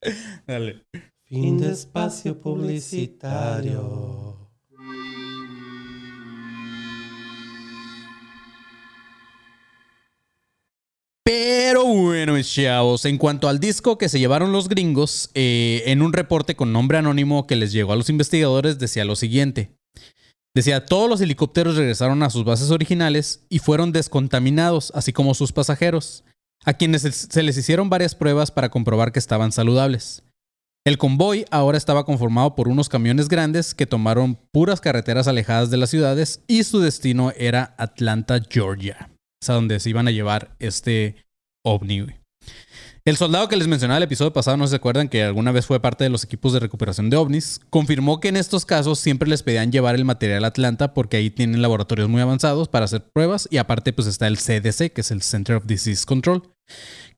[0.46, 0.86] Dale.
[1.24, 4.36] Fin de espacio publicitario.
[11.24, 16.00] Pero bueno, mis chavos, en cuanto al disco que se llevaron los gringos, eh, en
[16.00, 19.76] un reporte con nombre anónimo que les llegó a los investigadores decía lo siguiente.
[20.56, 25.52] Decía, todos los helicópteros regresaron a sus bases originales y fueron descontaminados, así como sus
[25.52, 26.24] pasajeros,
[26.64, 30.22] a quienes se- les hicieron varias pruebas para comprobar que estaban saludables.
[30.86, 35.76] El convoy ahora estaba conformado por unos camiones grandes que tomaron puras carreteras alejadas de
[35.76, 39.10] las ciudades y su destino era Atlanta, Georgia.
[39.42, 41.16] Es a donde se iban a llevar este
[41.66, 42.06] ovni.
[43.06, 45.78] El soldado que les mencionaba el episodio pasado, no se acuerdan que alguna vez fue
[45.78, 49.44] parte de los equipos de recuperación de ovnis, confirmó que en estos casos siempre les
[49.44, 53.46] pedían llevar el material a Atlanta porque ahí tienen laboratorios muy avanzados para hacer pruebas
[53.48, 56.50] y aparte pues está el CDC, que es el Center of Disease Control,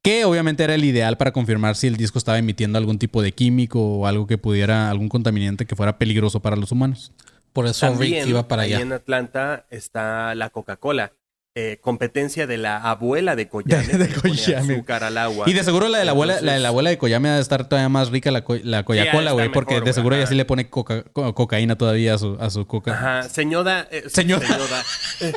[0.02, 3.32] que obviamente era el ideal para confirmar si el disco estaba emitiendo algún tipo de
[3.32, 7.12] químico o algo que pudiera, algún contaminante que fuera peligroso para los humanos.
[7.54, 8.80] Por eso También, Rick iba para allá.
[8.80, 11.12] en Atlanta está la Coca-Cola.
[11.60, 13.84] Eh, competencia de la abuela de Koyame.
[13.86, 14.74] De- de Koyame.
[14.74, 15.50] azúcar al agua.
[15.50, 17.34] Y de seguro la de la abuela, Entonces- la de la abuela de Koyame ha
[17.34, 20.26] de estar todavía más rica la, la Coca-Cola, está güey, porque mejor, de seguro ella
[20.28, 22.92] sí le pone coca- co- cocaína todavía a su, a su coca.
[22.92, 23.88] Ajá, señora.
[23.90, 24.46] eh, Señora.
[24.46, 24.82] Señora.
[25.20, 25.32] Eh,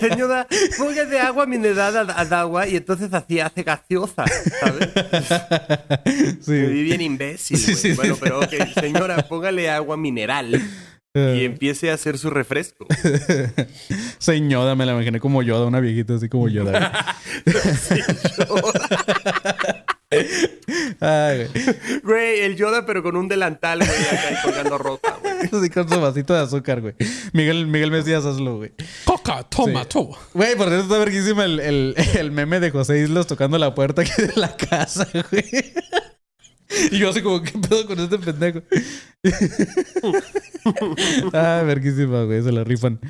[0.00, 0.46] señora,
[0.78, 4.24] póngale agua mineral al, agua y entonces así hace gaseosa,
[4.60, 4.88] ¿sabes?
[6.46, 7.76] Me vi bien imbécil, Sí, güey.
[7.76, 8.20] sí, bueno, sí.
[8.22, 10.60] pero ok, señora, póngale agua mineral
[11.16, 12.86] y empiece a hacer su refresco.
[14.18, 17.16] Señora, me la imaginé como Yoda, una viejita así como Yoda.
[21.00, 22.00] Ay, güey.
[22.02, 25.36] Güey, el Yoda, pero con un delantal, güey, acá y colgando ropa, güey.
[25.52, 26.94] Así con su vasito de azúcar, güey.
[27.32, 28.72] Miguel, Miguel Mesías, hazlo, güey.
[29.04, 29.88] Coca, toma, Sí.
[29.90, 30.16] toma.
[30.32, 34.02] Güey, por cierto, está verguísima el, el, el meme de José Islas tocando la puerta
[34.02, 35.44] aquí de la casa, güey.
[36.90, 38.60] Y yo así como, ¿qué pedo con este pendejo?
[41.32, 43.00] ah, verguísima, güey, se la rifan.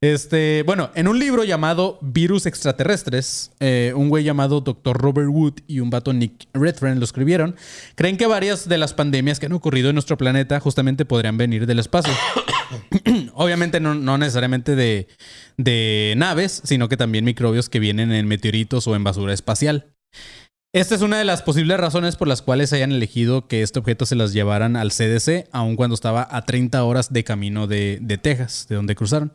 [0.00, 4.96] Este, bueno, en un libro llamado Virus Extraterrestres, eh, un güey llamado Dr.
[4.96, 7.54] Robert Wood y un vato Nick Redfern lo escribieron,
[7.96, 11.66] creen que varias de las pandemias que han ocurrido en nuestro planeta justamente podrían venir
[11.66, 12.14] del espacio.
[13.34, 15.06] Obviamente no, no necesariamente de,
[15.58, 19.92] de naves, sino que también microbios que vienen en meteoritos o en basura espacial.
[20.72, 24.06] Esta es una de las posibles razones por las cuales hayan elegido que este objeto
[24.06, 28.18] se las llevaran al CDC, aun cuando estaba a 30 horas de camino de, de
[28.18, 29.32] Texas, de donde cruzaron.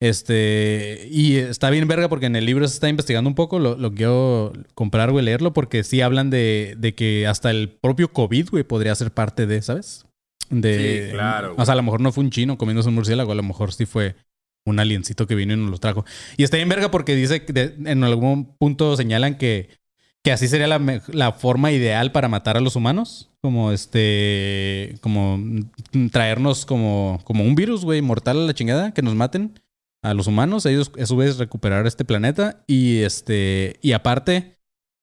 [0.00, 3.76] Este, y está bien verga porque en el libro se está investigando un poco, lo,
[3.76, 8.48] lo quiero comprar, güey, leerlo, porque sí hablan de, de que hasta el propio COVID,
[8.50, 10.06] güey, podría ser parte de, ¿sabes?
[10.48, 13.32] De, Sí, claro, O sea, a lo mejor no fue un chino comiéndose un murciélago,
[13.32, 14.16] a lo mejor sí fue
[14.66, 16.06] un aliencito que vino y nos lo trajo.
[16.38, 19.68] Y está bien verga porque dice que de- en algún punto señalan que,
[20.24, 23.30] que así sería la, la forma ideal para matar a los humanos.
[23.42, 24.96] Como este.
[25.00, 25.38] Como
[26.12, 29.58] traernos como, como un virus, güey, mortal a la chingada, que nos maten
[30.02, 30.66] a los humanos.
[30.66, 32.62] Ellos, a su vez, recuperar este planeta.
[32.66, 33.76] Y este.
[33.80, 34.56] Y aparte.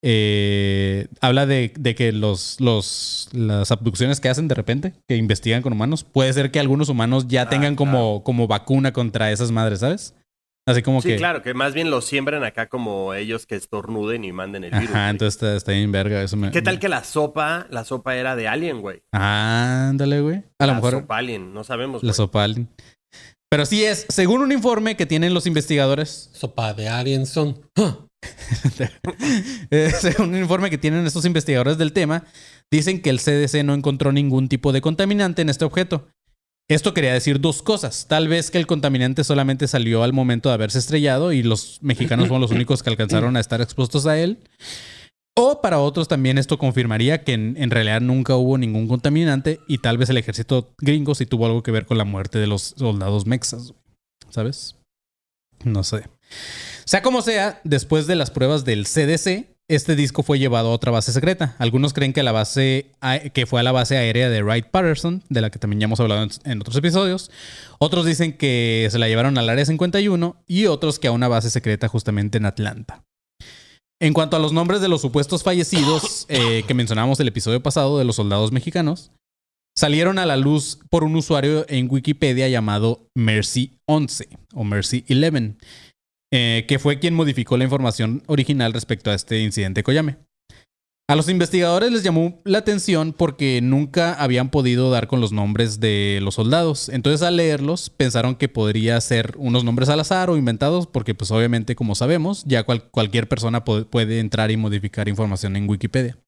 [0.04, 5.62] eh, habla de, de que los, los, las abducciones que hacen de repente, que investigan
[5.62, 9.50] con humanos, puede ser que algunos humanos ya Ah, tengan como, como vacuna contra esas
[9.50, 10.14] madres, ¿sabes?
[10.68, 11.16] Así como Sí, que.
[11.16, 14.90] claro, que más bien lo siembran acá como ellos que estornuden y manden el virus.
[14.90, 15.10] Ajá, güey.
[15.10, 16.22] entonces está, está bien verga.
[16.22, 19.00] Eso me, ¿Qué tal que la sopa, la sopa era de alien, güey?
[19.12, 20.42] Ándale, güey.
[20.58, 22.02] A lo la mejor sopa alien, no sabemos.
[22.02, 22.14] la güey.
[22.16, 22.68] sopa alien.
[23.50, 27.58] Pero sí es, según un informe que tienen los investigadores, Sopa de aliens son.
[29.70, 32.24] Eh, según un informe que tienen estos investigadores del tema,
[32.70, 36.08] dicen que el CDC no encontró ningún tipo de contaminante en este objeto.
[36.68, 38.06] Esto quería decir dos cosas.
[38.08, 42.28] Tal vez que el contaminante solamente salió al momento de haberse estrellado y los mexicanos
[42.28, 44.38] fueron los únicos que alcanzaron a estar expuestos a él.
[45.34, 49.96] O para otros también esto confirmaría que en, realidad nunca hubo ningún contaminante y tal
[49.96, 53.24] vez el ejército gringo sí tuvo algo que ver con la muerte de los soldados
[53.24, 53.72] mexas.
[54.28, 54.76] ¿Sabes?
[55.64, 56.04] No sé.
[56.84, 60.90] Sea como sea, después de las pruebas del CDC, este disco fue llevado a otra
[60.90, 61.54] base secreta.
[61.58, 62.90] Algunos creen que la base
[63.34, 66.00] que fue a la base aérea de Wright Patterson, de la que también ya hemos
[66.00, 67.30] hablado en, otros episodios.
[67.78, 71.50] Otros dicen que se la llevaron al área 51 y otros que a una base
[71.50, 73.04] secreta justamente en Atlanta.
[74.00, 77.98] En cuanto a los nombres de los supuestos fallecidos eh, que mencionamos el episodio pasado
[77.98, 79.10] de los soldados mexicanos,
[79.76, 85.56] salieron a la luz por un usuario en Wikipedia llamado Mercy11 o Mercy11,
[86.32, 90.16] eh, que fue quien modificó la información original respecto a este incidente Koyame.
[91.10, 95.80] A los investigadores les llamó la atención porque nunca habían podido dar con los nombres
[95.80, 96.90] de los soldados.
[96.90, 101.30] Entonces al leerlos pensaron que podría ser unos nombres al azar o inventados porque pues
[101.30, 106.18] obviamente como sabemos ya cual- cualquier persona puede entrar y modificar información en Wikipedia.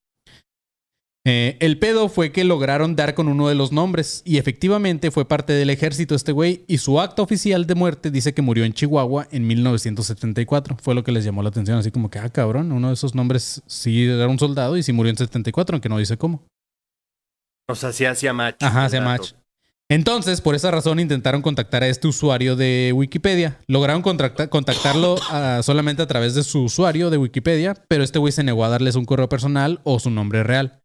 [1.27, 5.29] Eh, el pedo fue que lograron dar con uno de los nombres y efectivamente fue
[5.29, 8.73] parte del ejército este güey y su acta oficial de muerte dice que murió en
[8.73, 10.79] Chihuahua en 1974.
[10.81, 13.15] Fue lo que les llamó la atención, así como que, ah, cabrón, uno de esos
[13.15, 16.43] nombres sí era un soldado y sí murió en 74, aunque no dice cómo.
[17.69, 18.63] O sea, sí hacía match.
[18.63, 19.33] Ajá, hacía match.
[19.91, 23.59] Entonces, por esa razón intentaron contactar a este usuario de Wikipedia.
[23.67, 28.33] Lograron contacta- contactarlo ah, solamente a través de su usuario de Wikipedia, pero este güey
[28.33, 30.80] se negó a darles un correo personal o su nombre real.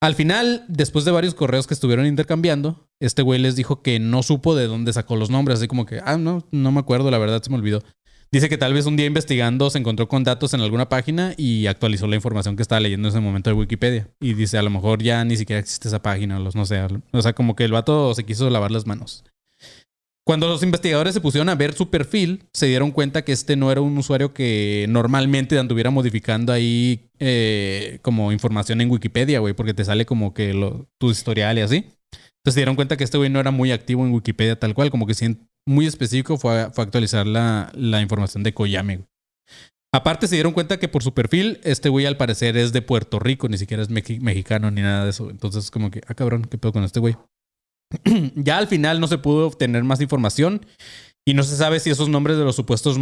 [0.00, 4.22] Al final, después de varios correos que estuvieron intercambiando, este güey les dijo que no
[4.22, 7.18] supo de dónde sacó los nombres, así como que, ah, no, no me acuerdo, la
[7.18, 7.82] verdad se me olvidó.
[8.30, 11.66] Dice que tal vez un día investigando se encontró con datos en alguna página y
[11.66, 14.08] actualizó la información que estaba leyendo en ese momento de Wikipedia.
[14.20, 16.80] Y dice, a lo mejor ya ni siquiera existe esa página, los no sé.
[17.12, 19.24] O sea, como que el vato se quiso lavar las manos.
[20.28, 23.72] Cuando los investigadores se pusieron a ver su perfil, se dieron cuenta que este no
[23.72, 29.72] era un usuario que normalmente anduviera modificando ahí eh, como información en Wikipedia, güey, porque
[29.72, 31.76] te sale como que lo- tu historial y así.
[31.76, 34.90] Entonces se dieron cuenta que este güey no era muy activo en Wikipedia tal cual,
[34.90, 35.14] como que
[35.66, 37.72] muy específico fue actualizar la,
[38.02, 38.96] información de Koyame.
[38.98, 39.08] güey.
[39.94, 43.18] Aparte se dieron cuenta que por su perfil, este güey al parecer es de Puerto
[43.18, 45.30] Rico, ni siquiera es mexi- mexicano ni nada de eso.
[45.30, 47.16] Entonces como que, ah cabrón, ¿qué pedo con este güey?
[48.34, 50.64] ya al final no se pudo obtener más información
[51.26, 52.98] y no se sabe si esos nombres de los supuestos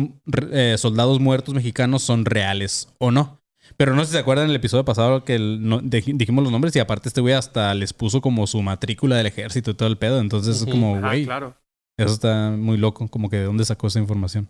[0.53, 3.41] eh, soldados muertos mexicanos son reales o no.
[3.76, 6.43] Pero no sé si se acuerdan en el episodio pasado que el- no- dij- dijimos
[6.45, 9.74] los nombres y aparte este güey hasta les puso como su matrícula del ejército y
[9.74, 10.20] todo el pedo.
[10.20, 11.57] Entonces es como, Ajá, güey, claro.
[11.99, 14.49] eso está muy loco, como que de dónde sacó esa información.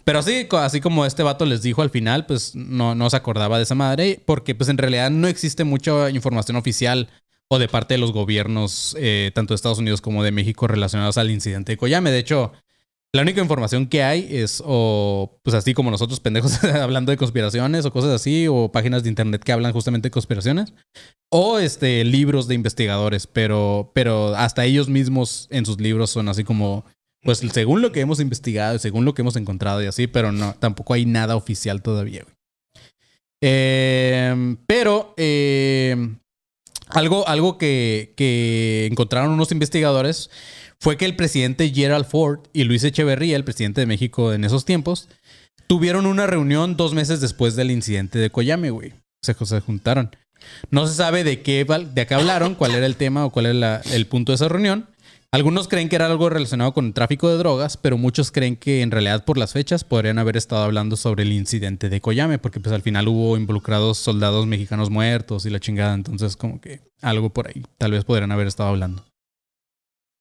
[0.03, 3.57] Pero así, así como este vato les dijo al final, pues no, no se acordaba
[3.57, 7.09] de esa madre, porque pues en realidad no existe mucha información oficial
[7.47, 11.17] o de parte de los gobiernos, eh, tanto de Estados Unidos como de México, relacionados
[11.17, 12.11] al incidente de Koyame.
[12.11, 12.51] De hecho,
[13.15, 17.85] la única información que hay es, o pues así como nosotros pendejos hablando de conspiraciones
[17.85, 20.73] o cosas así, o páginas de internet que hablan justamente de conspiraciones,
[21.31, 26.43] o este, libros de investigadores, pero, pero hasta ellos mismos en sus libros son así
[26.43, 26.83] como,
[27.21, 30.31] pues según lo que hemos investigado, y según lo que hemos encontrado y así, pero
[30.31, 32.25] no, tampoco hay nada oficial todavía.
[33.41, 36.15] Eh, pero eh,
[36.89, 40.29] algo, algo que, que encontraron unos investigadores
[40.79, 44.65] fue que el presidente Gerald Ford y Luis Echeverría, el presidente de México en esos
[44.65, 45.07] tiempos,
[45.67, 48.93] tuvieron una reunión dos meses después del incidente de Koyame, güey.
[49.21, 50.15] Se, juntaron.
[50.69, 53.81] No se sabe de qué, de qué hablaron, cuál era el tema o cuál era
[53.91, 54.87] el punto de esa reunión.
[55.35, 58.81] Algunos creen que era algo relacionado con el tráfico de drogas, pero muchos creen que
[58.81, 62.61] en realidad por las fechas podrían haber estado hablando sobre el incidente de Koyame, porque
[62.61, 67.31] pues al final hubo involucrados soldados mexicanos muertos y la chingada, entonces como que algo
[67.31, 69.03] por ahí tal vez podrían haber estado hablando.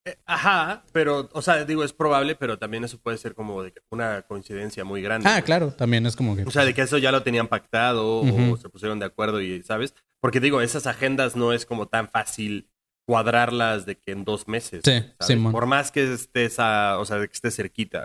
[0.05, 3.73] Eh, Ajá, pero, o sea, digo, es probable, pero también eso puede ser como de
[3.91, 5.29] una coincidencia muy grande.
[5.29, 6.43] Ah, claro, también es como que...
[6.43, 9.63] O sea, de que eso ya lo tenían pactado o se pusieron de acuerdo y,
[9.63, 9.95] ¿sabes?
[10.21, 12.69] Porque digo, esas agendas no es como tan fácil
[13.07, 14.83] cuadrarlas de que en dos meses.
[14.85, 15.03] Sí.
[15.21, 15.53] Simón.
[15.53, 18.05] Por más que estés a, o sea, de que estés cerquita.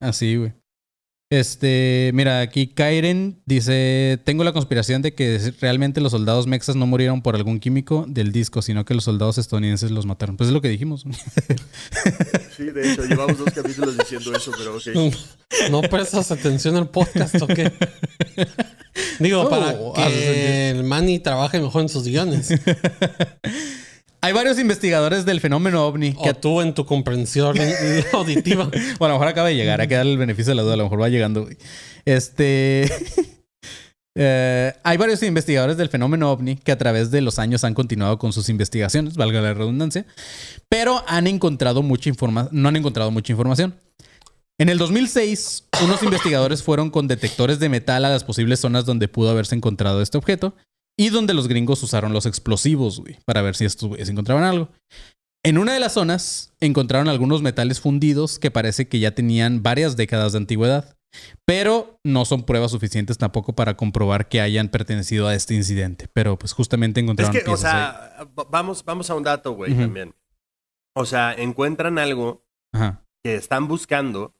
[0.00, 0.52] Así, güey.
[1.32, 6.86] Este, mira, aquí Kairen dice, tengo la conspiración de que realmente los soldados mexas no
[6.86, 10.36] murieron por algún químico del disco, sino que los soldados estadounidenses los mataron.
[10.36, 11.06] Pues es lo que dijimos.
[12.54, 15.14] Sí, de hecho, llevamos dos capítulos diciendo eso, pero ok.
[15.70, 17.72] No prestas atención al podcast, ¿o qué?
[19.18, 22.50] Digo, para que el Manny trabaje mejor en sus guiones.
[24.24, 27.56] Hay varios investigadores del fenómeno ovni que tú en tu comprensión
[28.12, 28.70] auditiva.
[28.98, 30.74] Bueno, a lo mejor acaba de llegar, hay que darle el beneficio de la duda,
[30.74, 31.42] a lo mejor va llegando.
[31.42, 31.56] güey.
[32.04, 32.88] Este.
[34.16, 38.18] eh, hay varios investigadores del fenómeno ovni que a través de los años han continuado
[38.18, 40.06] con sus investigaciones, valga la redundancia,
[40.68, 43.74] pero han encontrado mucha información, no han encontrado mucha información.
[44.56, 49.08] En el 2006, unos investigadores fueron con detectores de metal a las posibles zonas donde
[49.08, 50.54] pudo haberse encontrado este objeto
[50.98, 54.68] y donde los gringos usaron los explosivos, güey, para ver si estos güeyes encontraban algo.
[55.44, 59.96] En una de las zonas encontraron algunos metales fundidos que parece que ya tenían varias
[59.96, 60.96] décadas de antigüedad,
[61.44, 66.08] pero no son pruebas suficientes tampoco para comprobar que hayan pertenecido a este incidente.
[66.12, 67.58] Pero pues justamente Es encontraron que, o ahí.
[67.58, 70.14] sea, va- vamos, vamos a un dato, güey, también.
[70.94, 73.02] O sea, encuentran algo Ajá.
[73.24, 74.32] que están buscando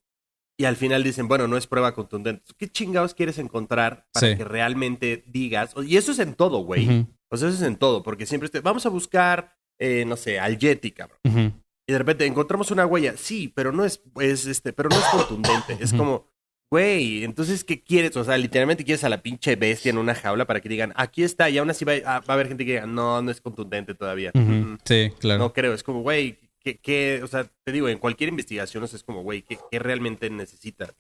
[0.63, 2.43] y al final dicen, bueno, no es prueba contundente.
[2.57, 4.37] ¿Qué chingados quieres encontrar para Sí.
[4.37, 5.75] que realmente digas?
[5.87, 6.87] Y eso es en todo, güey.
[6.89, 10.17] Ujú, O sea, eso es en todo, porque siempre este, vamos a buscar, eh, no
[10.17, 11.19] sé, al Yeti, cabrón.
[11.25, 13.15] Y de repente encontramos una huella.
[13.17, 15.77] Sí, pero no es, es este, pero no es contundente.
[15.81, 16.25] Es como,
[16.71, 18.17] Güey, entonces, ¿qué quieres?
[18.17, 21.23] O sea, literalmente quieres a la pinche bestia en una jaula para que digan, aquí
[21.23, 23.43] está, y aún así va, a- va a haber gente que diga, no, no es
[23.43, 24.31] contundente todavía.
[24.33, 25.39] Mm, Sí, claro.
[25.41, 27.21] No creo, es como, güey, ¿qué, qué?
[27.23, 30.29] o sea, te digo, en cualquier investigación, o sea, es como, güey, ¿qué, qué realmente
[30.31, 30.93] necesitas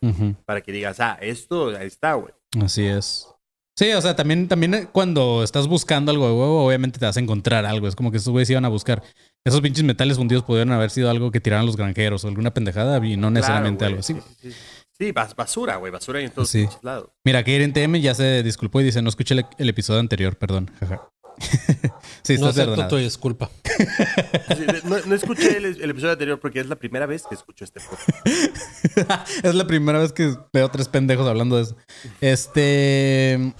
[0.45, 2.33] para que digas, ah, esto ahí está, güey?
[2.63, 3.27] Así es.
[3.75, 7.21] Sí, o sea, también, también cuando estás buscando algo de huevo, obviamente te vas a
[7.21, 7.89] encontrar algo.
[7.89, 9.03] Es como que esos güeyes iban a buscar.
[9.45, 13.05] Esos pinches metales fundidos pudieron haber sido algo que tiraran los granjeros o alguna pendejada
[13.05, 14.15] y no necesariamente Claro, algo así.
[14.15, 14.59] Sí, sí, sí.
[14.99, 16.69] Sí, bas- basura, güey, basura en todos Sí.
[16.83, 17.11] lados.
[17.25, 20.71] Mira, Karen TM ya se disculpó y dice, no escuché el, el episodio anterior, perdón.
[20.79, 21.09] Jaja.
[22.23, 23.51] sí, no estás acepto tu disculpa.
[23.65, 27.65] Sí, no, no escuché el, el episodio anterior porque es la primera vez que escucho
[27.65, 29.27] este podcast.
[29.45, 31.77] es la primera vez que veo tres pendejos hablando de eso.
[32.21, 33.55] Este.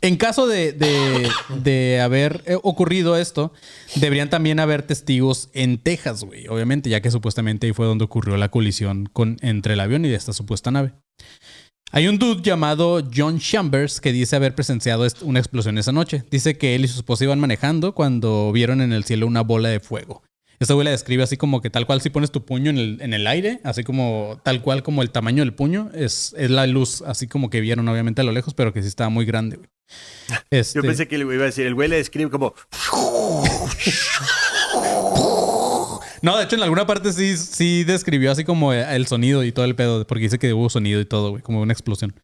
[0.00, 1.28] En caso de, de-
[1.60, 3.52] de haber eh, ocurrido esto,
[3.96, 6.46] deberían también haber testigos en Texas, güey.
[6.46, 10.12] Obviamente, ya que supuestamente ahí fue donde ocurrió la colisión con, entre el avión y
[10.12, 10.92] esta supuesta nave.
[11.90, 16.22] Hay un dude llamado John Chambers que dice haber presenciado una explosión esa noche.
[16.30, 19.70] Dice que él y su esposa iban manejando cuando vieron en el cielo una bola
[19.70, 20.22] de fuego.
[20.60, 22.98] Esta güey la describe así como que tal cual si pones tu puño en el,
[23.00, 26.66] en el aire, así como tal cual como el tamaño del puño, es, es la
[26.66, 29.56] luz, así como que vieron obviamente a lo lejos, pero que sí estaba muy grande,
[29.56, 29.68] güey.
[30.50, 32.52] Este, Yo pensé que le iba a decir, el güey le describe como,
[36.22, 39.64] No, de hecho en alguna parte sí, sí describió así como el sonido y todo
[39.64, 42.14] el pedo, porque dice que hubo sonido y todo, güey, como una explosión.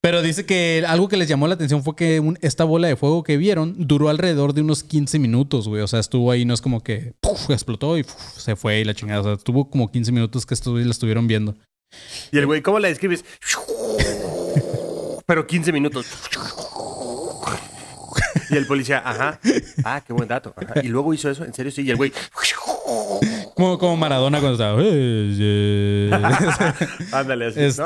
[0.00, 3.24] Pero dice que algo que les llamó la atención fue que esta bola de fuego
[3.24, 5.82] que vieron duró alrededor de unos 15 minutos, güey.
[5.82, 7.14] O sea, estuvo ahí, no es como que
[7.48, 8.06] explotó y
[8.36, 9.20] se fue y la chingada.
[9.20, 11.56] O sea, estuvo como 15 minutos que estos la estuvieron viendo.
[12.30, 13.24] y el güey, ¿cómo la describes?
[15.26, 16.06] Pero 15 minutos.
[18.50, 19.40] Y el policía, ajá,
[19.84, 20.54] ah, qué buen dato.
[20.82, 21.82] Y luego hizo eso, en serio, sí.
[21.82, 22.12] Y el güey,
[23.54, 24.80] Como, como Maradona cuando estaba.
[27.12, 27.60] Ándale así.
[27.60, 27.82] Este.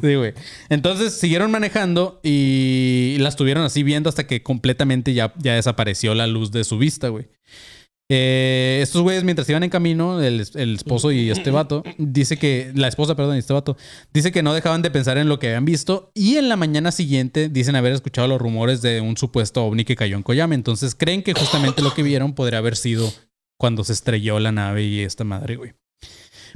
[0.00, 0.34] Sí, güey.
[0.68, 6.26] Entonces siguieron manejando y la estuvieron así viendo hasta que completamente ya, ya desapareció la
[6.26, 7.26] luz de su vista, güey.
[8.16, 12.86] Eh, estos güeyes, mientras iban en camino, el, esposo y este vato, dice que, la
[12.86, 13.76] esposa, perdón, y este vato,
[14.12, 16.92] dice que no dejaban de pensar en lo que habían visto y en la mañana
[16.92, 20.54] siguiente dicen haber escuchado los rumores de un supuesto ovni que cayó en Koyame.
[20.54, 23.12] Entonces creen que justamente lo que vieron podría haber sido
[23.58, 25.72] cuando se estrelló la nave y esta madre, güey.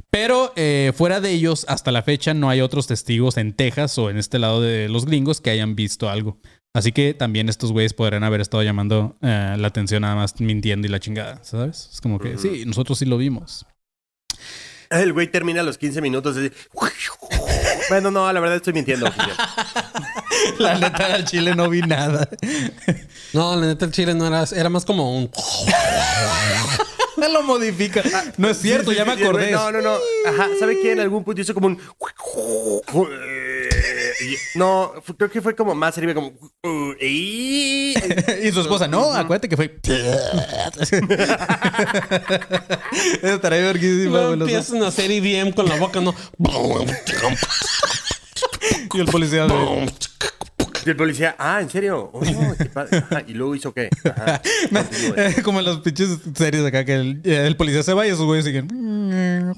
[0.09, 4.09] Pero eh, fuera de ellos, hasta la fecha no hay otros testigos en Texas o
[4.09, 6.39] en este lado de los gringos que hayan visto algo.
[6.73, 10.87] Así que también estos güeyes podrán haber estado llamando eh, la atención nada más mintiendo
[10.87, 11.89] y la chingada, ¿sabes?
[11.93, 13.65] Es como que sí, nosotros sí lo vimos.
[14.89, 16.37] El güey termina a los 15 minutos.
[16.37, 16.51] así,
[17.89, 19.11] Bueno, no, la verdad estoy mintiendo.
[20.59, 22.27] La neta al chile no vi nada.
[23.31, 25.29] No, la neta, el chile no era, era más como un.
[27.17, 28.01] No lo modifica.
[28.37, 29.51] No es cierto, Sí, sí, ya me sí, acordé.
[29.51, 29.97] No, no, no.
[30.25, 30.93] Ajá, ¿sabe qué?
[30.93, 31.79] En algún punto hizo como un.
[34.21, 36.33] Y- No, creo que fue como más arriba, como.
[37.01, 37.93] y
[38.51, 39.79] su esposa, no, acuérdate que fue.
[43.21, 44.39] Estará verguísima, dos.
[44.41, 46.13] empiezan a hacer IBM con la boca, ¿no?
[48.93, 49.47] Y el policía.
[50.85, 52.09] Y el policía, ah, ¿en serio?
[52.13, 52.21] Oh,
[52.57, 52.97] qué padre.
[52.97, 53.89] Ajá, Y luego hizo qué?
[54.03, 54.41] Ajá.
[55.17, 58.25] Eh, Como en las pinches series acá que el, el policía se va y esos
[58.25, 59.53] güeyes siguen.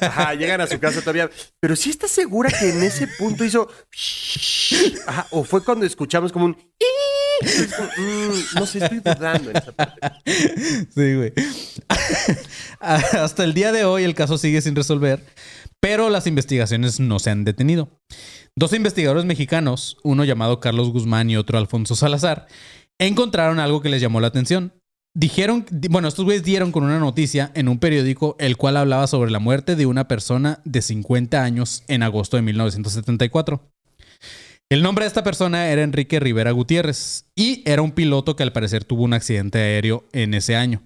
[0.00, 1.30] Ajá, llegan a su casa todavía.
[1.60, 3.68] Pero sí estás segura que en ese punto hizo.
[5.06, 6.56] Ajá, o fue cuando escuchamos como un.
[7.98, 10.00] Mm, no sé, estoy dudando en esa parte.
[10.94, 11.32] Sí, güey.
[12.80, 15.24] Hasta el día de hoy el caso sigue sin resolver,
[15.80, 17.88] pero las investigaciones no se han detenido.
[18.56, 22.46] Dos investigadores mexicanos, uno llamado Carlos Guzmán y otro Alfonso Salazar,
[22.98, 24.72] encontraron algo que les llamó la atención.
[25.16, 29.06] Dijeron, di- bueno, estos güeyes dieron con una noticia en un periódico el cual hablaba
[29.06, 33.62] sobre la muerte de una persona de 50 años en agosto de 1974.
[34.70, 38.52] El nombre de esta persona era Enrique Rivera Gutiérrez y era un piloto que al
[38.52, 40.82] parecer tuvo un accidente aéreo en ese año.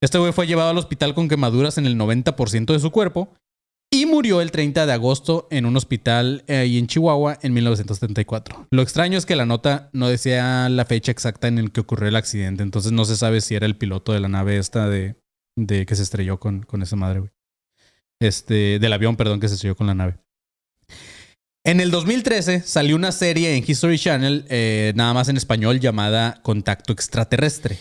[0.00, 3.34] Este güey fue llevado al hospital con quemaduras en el 90% de su cuerpo
[3.90, 8.66] y murió el 30 de agosto en un hospital eh, ahí en Chihuahua en 1974.
[8.70, 12.08] Lo extraño es que la nota no decía la fecha exacta en el que ocurrió
[12.08, 15.16] el accidente, entonces no se sabe si era el piloto de la nave esta de,
[15.56, 17.30] de que se estrelló con, con esa madre, güey.
[18.20, 20.16] Este, del avión, perdón, que se estrelló con la nave.
[21.64, 26.40] En el 2013 salió una serie en History Channel, eh, nada más en español, llamada
[26.42, 27.78] Contacto Extraterrestre.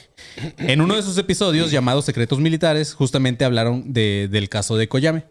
[0.58, 5.26] En uno de sus episodios, llamado Secretos Militares, justamente hablaron de- del caso de Koyame.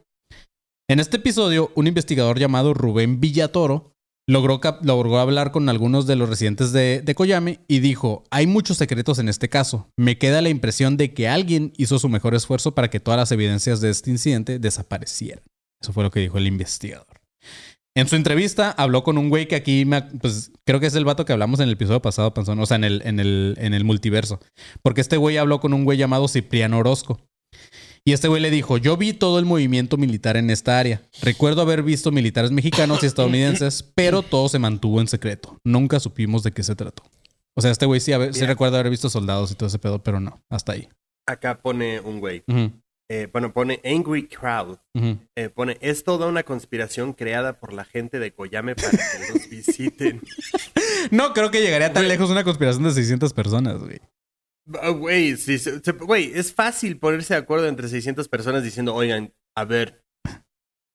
[0.88, 3.92] En este episodio, un investigador llamado Rubén Villatoro
[4.28, 8.76] logró, logró hablar con algunos de los residentes de, de Koyame y dijo, hay muchos
[8.76, 9.90] secretos en este caso.
[9.96, 13.32] Me queda la impresión de que alguien hizo su mejor esfuerzo para que todas las
[13.32, 15.42] evidencias de este incidente desaparecieran.
[15.82, 17.20] Eso fue lo que dijo el investigador.
[17.96, 21.04] En su entrevista habló con un güey que aquí, me, pues creo que es el
[21.04, 23.74] vato que hablamos en el episodio pasado, Panzón, o sea, en el, en el, en
[23.74, 24.38] el multiverso.
[24.82, 27.18] Porque este güey habló con un güey llamado Cipriano Orozco.
[28.08, 31.02] Y este güey le dijo, yo vi todo el movimiento militar en esta área.
[31.22, 35.58] Recuerdo haber visto militares mexicanos y estadounidenses, pero todo se mantuvo en secreto.
[35.64, 37.02] Nunca supimos de qué se trató.
[37.56, 40.40] O sea, este güey sí, recuerda haber visto soldados y todo ese pedo, pero no,
[40.48, 40.88] hasta ahí.
[41.26, 42.44] Acá pone un güey.
[43.08, 44.78] Eh, bueno, pone Angry Crowd.
[45.34, 49.48] Eh, pone, es toda una conspiración creada por la gente de Coyame para que los
[49.50, 50.22] visiten.
[51.10, 52.10] No, creo que llegaría tan Güey.
[52.10, 53.98] lejos una conspiración de 600 personas, güey.
[54.80, 59.32] Ah, Güey, sí, se- güey, es fácil ponerse de acuerdo entre 600 personas diciendo, oigan,
[59.54, 60.02] a ver,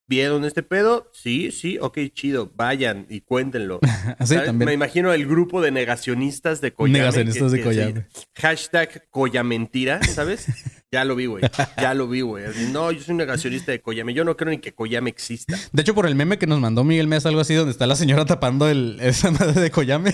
[0.09, 1.09] ¿vieron este pedo?
[1.13, 3.79] Sí, sí, ok, chido, vayan y cuéntenlo.
[4.19, 4.47] Así ¿Sabes?
[4.47, 4.67] también.
[4.67, 6.99] Me imagino el grupo de negacionistas de Coyame.
[6.99, 7.73] Negacionistas que- de que
[8.13, 10.45] sí, hashtag Coyamentira, ¿sabes?
[10.93, 11.41] Ya lo vi, güey.
[11.77, 12.43] Ya lo vi, güey.
[12.73, 14.13] No, yo soy un negacionista de Coyame.
[14.13, 15.57] Yo no creo ni que Coyame exista.
[15.71, 17.95] De hecho, por el meme que nos mandó Miguel Mesa, algo así, donde está la
[17.95, 20.13] señora tapando el, esa madre de Coyame,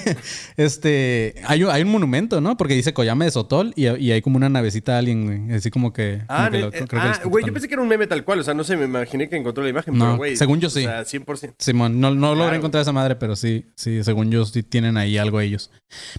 [0.56, 2.58] este, hay, un- hay un monumento, ¿no?
[2.58, 5.58] Porque dice Coyame de Sotol y, y hay como una navecita alien, güey.
[5.58, 6.22] Así como que...
[6.28, 8.40] Ah, eh, ah, güey, yo pensé que era un meme tal cual.
[8.40, 9.98] O sea, no sé, me imaginé que encontró la imagen.
[9.98, 10.36] No, pero, güey.
[10.38, 10.82] según yo sí.
[10.82, 11.56] O sea, 100%.
[11.58, 15.18] Simón, no, no logré encontrar esa madre, pero sí, sí, según yo, sí tienen ahí
[15.18, 15.72] algo ellos.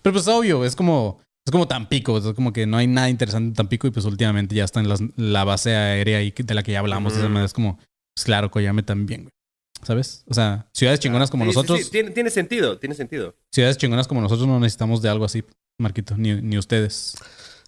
[0.02, 3.48] Pero pues obvio, es como, es como Tampico, es como que no hay nada interesante
[3.48, 6.54] en Tampico y pues últimamente ya está en las- la base aérea ahí que- de
[6.54, 7.16] la que ya hablamos.
[7.16, 7.76] Esa madre es como,
[8.14, 9.32] pues claro, Coyame también, güey.
[9.82, 10.24] ¿Sabes?
[10.26, 13.34] O sea, ciudades chingonas como Sí, nosotros, sí, tiene, tiene sentido, tiene sentido.
[13.52, 15.44] ciudades chingonas como nosotros no necesitamos de algo así,
[15.78, 17.14] Marquito, ni, ni ustedes.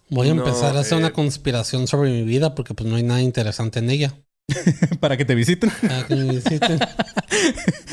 [0.09, 1.01] Voy a No, empezar a hacer eh.
[1.01, 4.13] una conspiración sobre mi vida porque pues no hay nada interesante en ella.
[4.99, 5.71] Para que te visiten.
[5.81, 6.79] Para que me visiten.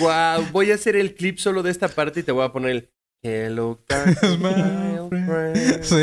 [0.01, 2.71] Wow, voy a hacer el clip solo de esta parte y te voy a poner
[2.71, 2.89] el
[3.21, 5.83] Hello, darkness, my friend.
[5.83, 5.97] Sí.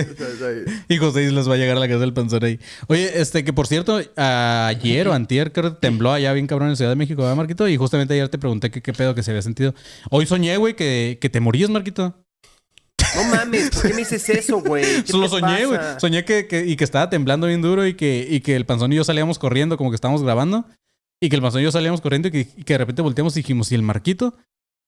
[0.90, 2.60] Y José les va a llegar a la casa del panzón ahí.
[2.88, 6.76] Oye, este, que por cierto, ayer o antier, creo que tembló allá bien cabrón en
[6.76, 7.68] Ciudad de México, ¿verdad, Marquito?
[7.70, 9.74] Y justamente ayer te pregunté que qué pedo que se había sentido.
[10.12, 12.16] Hoy soñé, güey, que, que te morías, Marquito.
[13.16, 14.84] No mames, ¿por qué me dices eso, güey?
[15.04, 15.80] ¿Qué Solo te soñé, güey.
[16.00, 18.92] Soñé que, que- y que estaba temblando bien duro y que, y que el panzón
[18.92, 20.66] y yo salíamos corriendo como que estábamos grabando.
[21.22, 23.38] Y que el panzón y yo salíamos corriendo y que, y que de repente volteamos
[23.38, 24.36] y dijimos, ¿y el Marquito?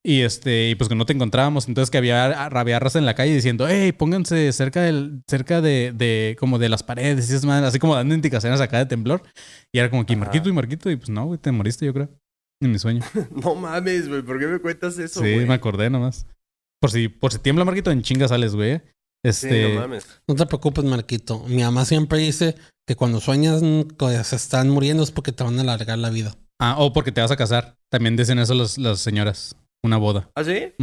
[0.05, 1.67] Y este, y pues que no te encontrábamos.
[1.67, 2.47] Entonces que había
[2.79, 6.83] raza en la calle diciendo, hey, pónganse cerca del, cerca de, de, como de las
[6.83, 9.21] paredes y esas madres, así como dando indicaciones acá de temblor.
[9.73, 10.25] Y era como que, ¿y Ajá.
[10.25, 10.89] Marquito y Marquito?
[10.89, 12.09] Y pues no, güey, te moriste, yo creo.
[12.61, 13.01] En mi sueño.
[13.31, 15.45] No mames, güey, ¿por qué me cuentas eso, sí, güey?
[15.45, 16.25] me acordé nomás.
[16.79, 18.77] Por si, por si tiembla Marquito, en chinga sales, güey.
[18.77, 19.73] Sí, Este.
[19.73, 20.07] no mames.
[20.27, 21.43] No te preocupes, Marquito.
[21.47, 22.55] Mi mamá siempre dice
[22.87, 26.35] que cuando sueñas que se están muriendo es porque te van a alargar la vida.
[26.61, 27.75] Ah, o porque te vas a casar.
[27.91, 29.55] También dicen eso los- las señoras.
[29.83, 30.29] Una boda.
[30.35, 30.73] ¿Ah, sí?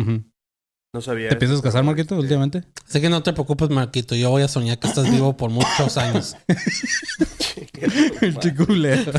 [0.95, 1.29] No sabía.
[1.29, 2.63] ¿Te piensas casar, Marquito, últimamente?
[2.89, 4.15] Así que no te preocupes, Marquito.
[4.15, 6.37] Yo voy a soñar que estás vivo por muchos años.
[8.21, 9.13] El chiculero.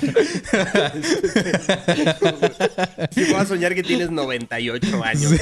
[3.11, 5.33] Sí, voy a soñar que tienes 98 años.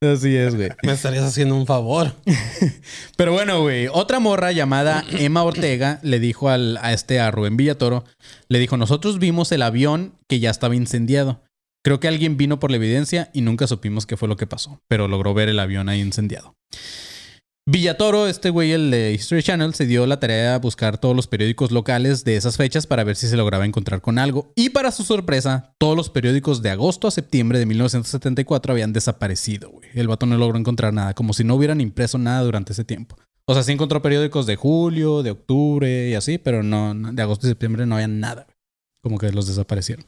[0.00, 0.68] Así es, güey.
[0.82, 2.12] Me estarías haciendo un favor.
[3.16, 3.88] Pero bueno, güey.
[3.90, 8.04] Otra morra llamada Emma Ortega le dijo al, a este, a Rubén Villatoro,
[8.48, 11.40] le dijo, nosotros vimos el avión que ya estaba incendiado.
[11.86, 14.80] Creo que alguien vino por la evidencia y nunca supimos qué fue lo que pasó,
[14.88, 16.56] pero logró ver el avión ahí incendiado.
[17.64, 21.28] Villatoro, este güey, el de History Channel, se dio la tarea de buscar todos los
[21.28, 24.50] periódicos locales de esas fechas para ver si se lograba encontrar con algo.
[24.56, 29.70] Y para su sorpresa, todos los periódicos de agosto a septiembre de 1974 habían desaparecido,
[29.70, 29.88] güey.
[29.94, 33.16] El vato no logró encontrar nada, como si no hubieran impreso nada durante ese tiempo.
[33.44, 37.46] O sea, sí encontró periódicos de julio, de octubre y así, pero no, de agosto
[37.46, 38.48] y septiembre no había nada.
[39.04, 40.04] Como que los desaparecieron.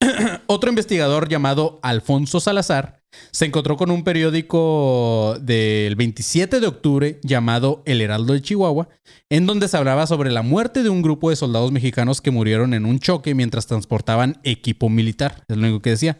[0.46, 2.98] Otro investigador llamado Alfonso Salazar
[3.30, 8.88] se encontró con un periódico del 27 de octubre llamado El Heraldo de Chihuahua,
[9.30, 12.74] en donde se hablaba sobre la muerte de un grupo de soldados mexicanos que murieron
[12.74, 15.42] en un choque mientras transportaban equipo militar.
[15.48, 16.18] Es lo único que decía.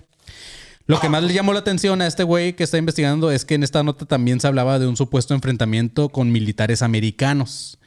[0.86, 3.54] Lo que más le llamó la atención a este güey que está investigando es que
[3.54, 7.78] en esta nota también se hablaba de un supuesto enfrentamiento con militares americanos.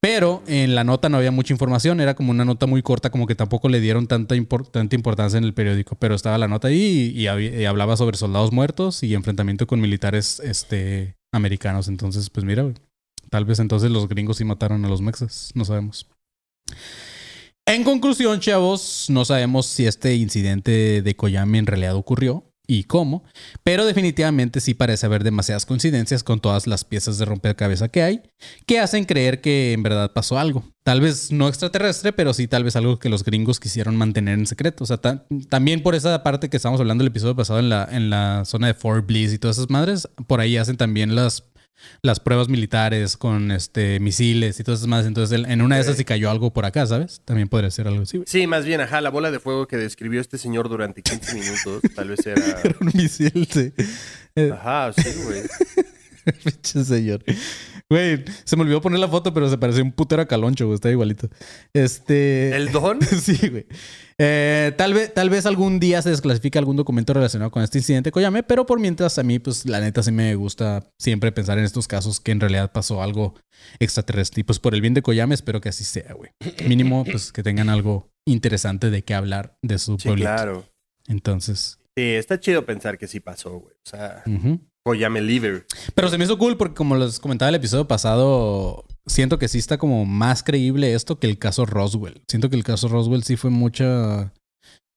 [0.00, 3.26] Pero en la nota no había mucha información, era como una nota muy corta, como
[3.26, 4.36] que tampoco le dieron tanta,
[4.70, 8.52] tanta importancia en el periódico, pero estaba la nota ahí y, y hablaba sobre soldados
[8.52, 11.88] muertos y enfrentamiento con militares este, americanos.
[11.88, 12.72] Entonces, pues mira,
[13.30, 16.06] tal vez entonces los gringos sí mataron a los mexas, no sabemos.
[17.66, 23.24] En conclusión, chavos, no sabemos si este incidente de Koyami en realidad ocurrió y cómo,
[23.64, 28.22] pero definitivamente sí parece haber demasiadas coincidencias con todas las piezas de rompecabezas que hay
[28.66, 30.62] que hacen creer que en verdad pasó algo.
[30.84, 34.46] Tal vez no extraterrestre, pero sí tal vez algo que los gringos quisieron mantener en
[34.46, 34.84] secreto.
[34.84, 37.88] O sea, ta- también por esa parte que estamos hablando el episodio pasado en la,
[37.90, 41.44] en la zona de Fort Bliss y todas esas madres, por ahí hacen también las,
[42.02, 45.06] las pruebas militares con este misiles y todas esas más.
[45.06, 47.20] Entonces, en una de esas sí cayó algo por acá, ¿sabes?
[47.24, 48.26] También podría ser algo así, güey.
[48.28, 51.82] Sí, más bien, ajá, la bola de fuego que describió este señor durante 15 minutos,
[51.94, 52.38] tal vez era...
[52.64, 53.72] Era un misil, sí.
[54.52, 55.42] Ajá, sí, güey.
[56.44, 57.24] Pinche señor.
[57.90, 60.74] Güey, se me olvidó poner la foto, pero se parecía un putero a Caloncho, güey.
[60.74, 61.28] Está igualito.
[61.72, 62.54] Este.
[62.54, 63.00] ¿El don?
[63.22, 63.66] sí, güey.
[64.18, 68.10] Eh, tal, vez, tal vez algún día se desclasifique algún documento relacionado con este incidente
[68.12, 71.64] Koyame, pero por mientras a mí, pues la neta sí me gusta siempre pensar en
[71.64, 73.34] estos casos que en realidad pasó algo
[73.78, 74.40] extraterrestre.
[74.40, 76.30] Y pues por el bien de Koyame, espero que así sea, güey.
[76.68, 80.28] Mínimo, pues que tengan algo interesante de qué hablar de su Sí, pueblito.
[80.28, 80.68] claro.
[81.06, 81.78] Entonces.
[81.98, 83.74] Sí, está chido pensar que sí pasó, güey.
[83.74, 84.60] O sea, ujú.
[84.84, 85.66] Koyame Liver.
[85.96, 89.58] Pero se me hizo cool porque como les comentaba el episodio pasado, siento que sí
[89.58, 92.22] está como más creíble esto que el caso Roswell.
[92.28, 94.32] Siento que el caso Roswell sí fue mucha,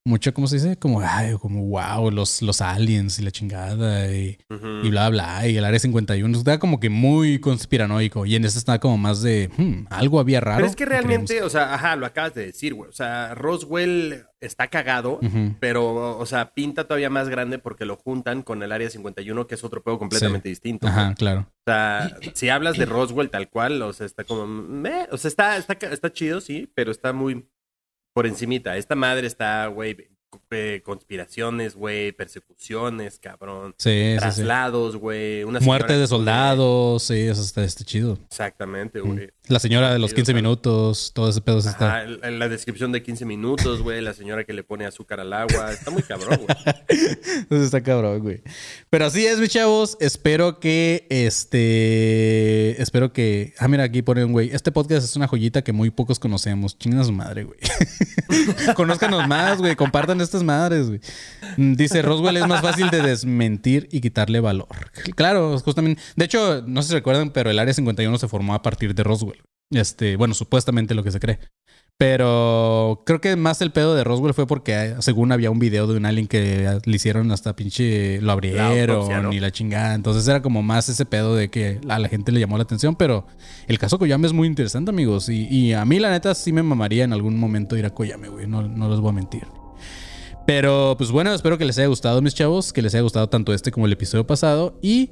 [0.04, 0.78] mucha, ¿cómo se dice?
[0.78, 4.38] Como, ay, como, wow, los, los aliens y la chingada y,
[4.84, 6.38] y bla, bla, y el área 51.
[6.38, 10.40] Está como que muy conspiranoico y en este está como más de, hmm, algo había
[10.40, 10.58] raro.
[10.58, 12.90] Pero es que realmente, o sea, ajá, lo acabas de decir, güey.
[12.90, 15.20] O sea, Roswell está cagado,
[15.60, 19.56] pero, o sea, pinta todavía más grande porque lo juntan con el área 51, que
[19.56, 20.88] es otro pedo completamente distinto.
[20.88, 21.00] güey.
[21.00, 21.42] Ajá, claro.
[21.42, 25.30] O sea, si hablas de Roswell tal cual, o sea, está como, meh, o sea,
[25.30, 27.46] está, está, está chido, sí, pero está muy
[28.14, 28.78] por encimita.
[28.78, 29.96] Esta madre está, güey,
[30.52, 33.74] eh, conspiraciones, güey, persecuciones, cabrón.
[33.78, 34.18] Sí, sí, sí.
[34.20, 35.44] Traslados, güey.
[35.44, 38.18] una Muerte de soldados, sí, eso está, está chido.
[38.28, 39.28] Exactamente, Mm.
[39.48, 41.98] La señora de los Sí, 15 o sea, minutos, todo ese pedo sí está.
[41.98, 45.34] Ajá, el- la descripción de 15 minutos, güey, la señora que le pone azúcar al
[45.34, 46.58] agua, está muy cabrón, güey.
[47.64, 48.42] Está cabrón, güey.
[48.90, 49.98] Pero así es, mis chavos.
[50.00, 52.82] Espero que este.
[52.82, 53.54] Espero que.
[53.60, 54.50] Ah, mira, aquí ponen, güey.
[54.54, 56.78] Este podcast es una joyita que muy pocos conocemos.
[56.78, 57.60] Chinga su madre, güey.
[58.76, 59.76] Conózcanos más, güey.
[59.76, 61.02] Compartan estas madres, güey.
[61.58, 64.68] Mm, Dice Roswell es más fácil de desmentir y quitarle valor.
[65.16, 66.02] Claro, justamente.
[66.16, 69.04] De hecho, no sé si recuerdan, pero el área 51 se formó a partir de
[69.04, 69.41] Roswell.
[69.72, 71.40] Este, bueno, supuestamente lo que se cree.
[71.98, 75.86] Pero creo que más el pedo de Roswell fue porque eh, según había un video
[75.86, 79.94] de un alien que le hicieron hasta pinche lo abrieron y la chingada.
[79.94, 82.96] Entonces era como más ese pedo de que a la gente le llamó la atención.
[82.96, 83.28] Pero
[83.68, 85.30] el caso Koyame es muy interesante, amigos.
[85.30, 88.30] Y, y a mí, la neta, sí me mamaría en algún momento ir a Koyame,
[88.30, 88.48] güey.
[88.48, 89.44] No, no les voy a mentir.
[90.48, 93.54] Pero pues bueno, espero que les haya gustado, mis chavos, que les haya gustado tanto
[93.54, 94.80] este como el episodio pasado.
[94.82, 95.12] Y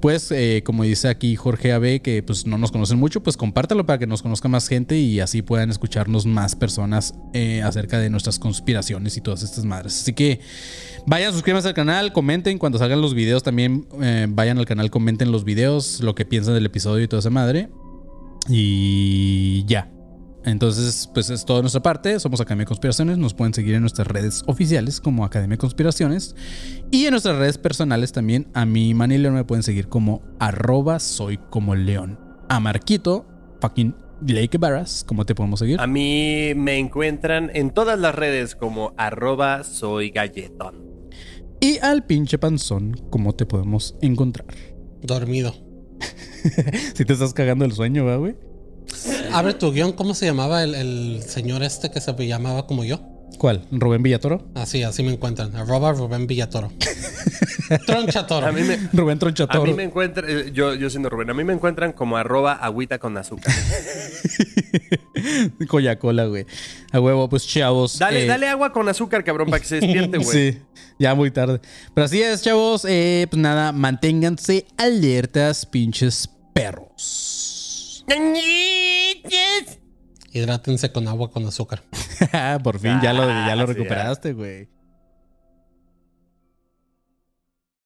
[0.00, 3.86] pues, eh, como dice aquí Jorge AB, que pues no nos conocen mucho, pues compártalo
[3.86, 8.10] para que nos conozca más gente y así puedan escucharnos más personas eh, acerca de
[8.10, 10.00] nuestras conspiraciones y todas estas madres.
[10.00, 10.40] Así que
[11.06, 15.32] vayan, suscríbanse al canal, comenten cuando salgan los videos también, eh, vayan al canal, comenten
[15.32, 17.68] los videos, lo que piensan del episodio y toda esa madre.
[18.48, 19.97] Y ya.
[20.44, 22.18] Entonces, pues es todo de nuestra parte.
[22.20, 23.18] Somos Academia de Conspiraciones.
[23.18, 26.34] Nos pueden seguir en nuestras redes oficiales como Academia de Conspiraciones.
[26.90, 28.48] Y en nuestras redes personales también.
[28.54, 32.18] A mi Manny León me pueden seguir como arroba soy como león.
[32.48, 33.26] A Marquito,
[33.60, 35.80] fucking Blake Barras, ¿cómo te podemos seguir?
[35.80, 40.88] A mí me encuentran en todas las redes como arroba soy galletón.
[41.60, 44.46] Y al pinche panzón, ¿cómo te podemos encontrar?
[45.02, 45.54] Dormido.
[46.94, 48.36] Si te estás cagando el sueño, ¿va, güey?
[49.32, 49.92] Abre tu guion.
[49.92, 53.00] ¿Cómo se llamaba el, el señor este que se llamaba como yo?
[53.38, 53.66] ¿Cuál?
[53.70, 54.48] ¿Rubén Villatoro?
[54.54, 55.54] Así, así me encuentran.
[55.54, 56.72] Arroba Rubén Villatoro.
[57.86, 58.46] Tronchatoro.
[58.46, 59.64] A mí me, Rubén a Tronchatoro.
[59.64, 62.98] mí me encuentran, eh, yo, yo siendo Rubén, a mí me encuentran como arroba agüita
[62.98, 63.52] con azúcar.
[65.68, 66.46] Coca-Cola, güey.
[66.92, 67.98] A huevo, pues chavos.
[67.98, 70.52] Dale, eh, dale agua con azúcar, cabrón, para que se despierte, güey.
[70.52, 70.58] Sí,
[70.98, 71.60] ya muy tarde.
[71.94, 72.84] Pero así es, chavos.
[72.88, 77.37] Eh, pues nada, manténganse alertas, pinches perros.
[80.32, 81.82] Hidrátense con agua con azúcar.
[82.62, 84.68] Por fin, ya lo, ya lo Ah, sí, recuperaste, güey.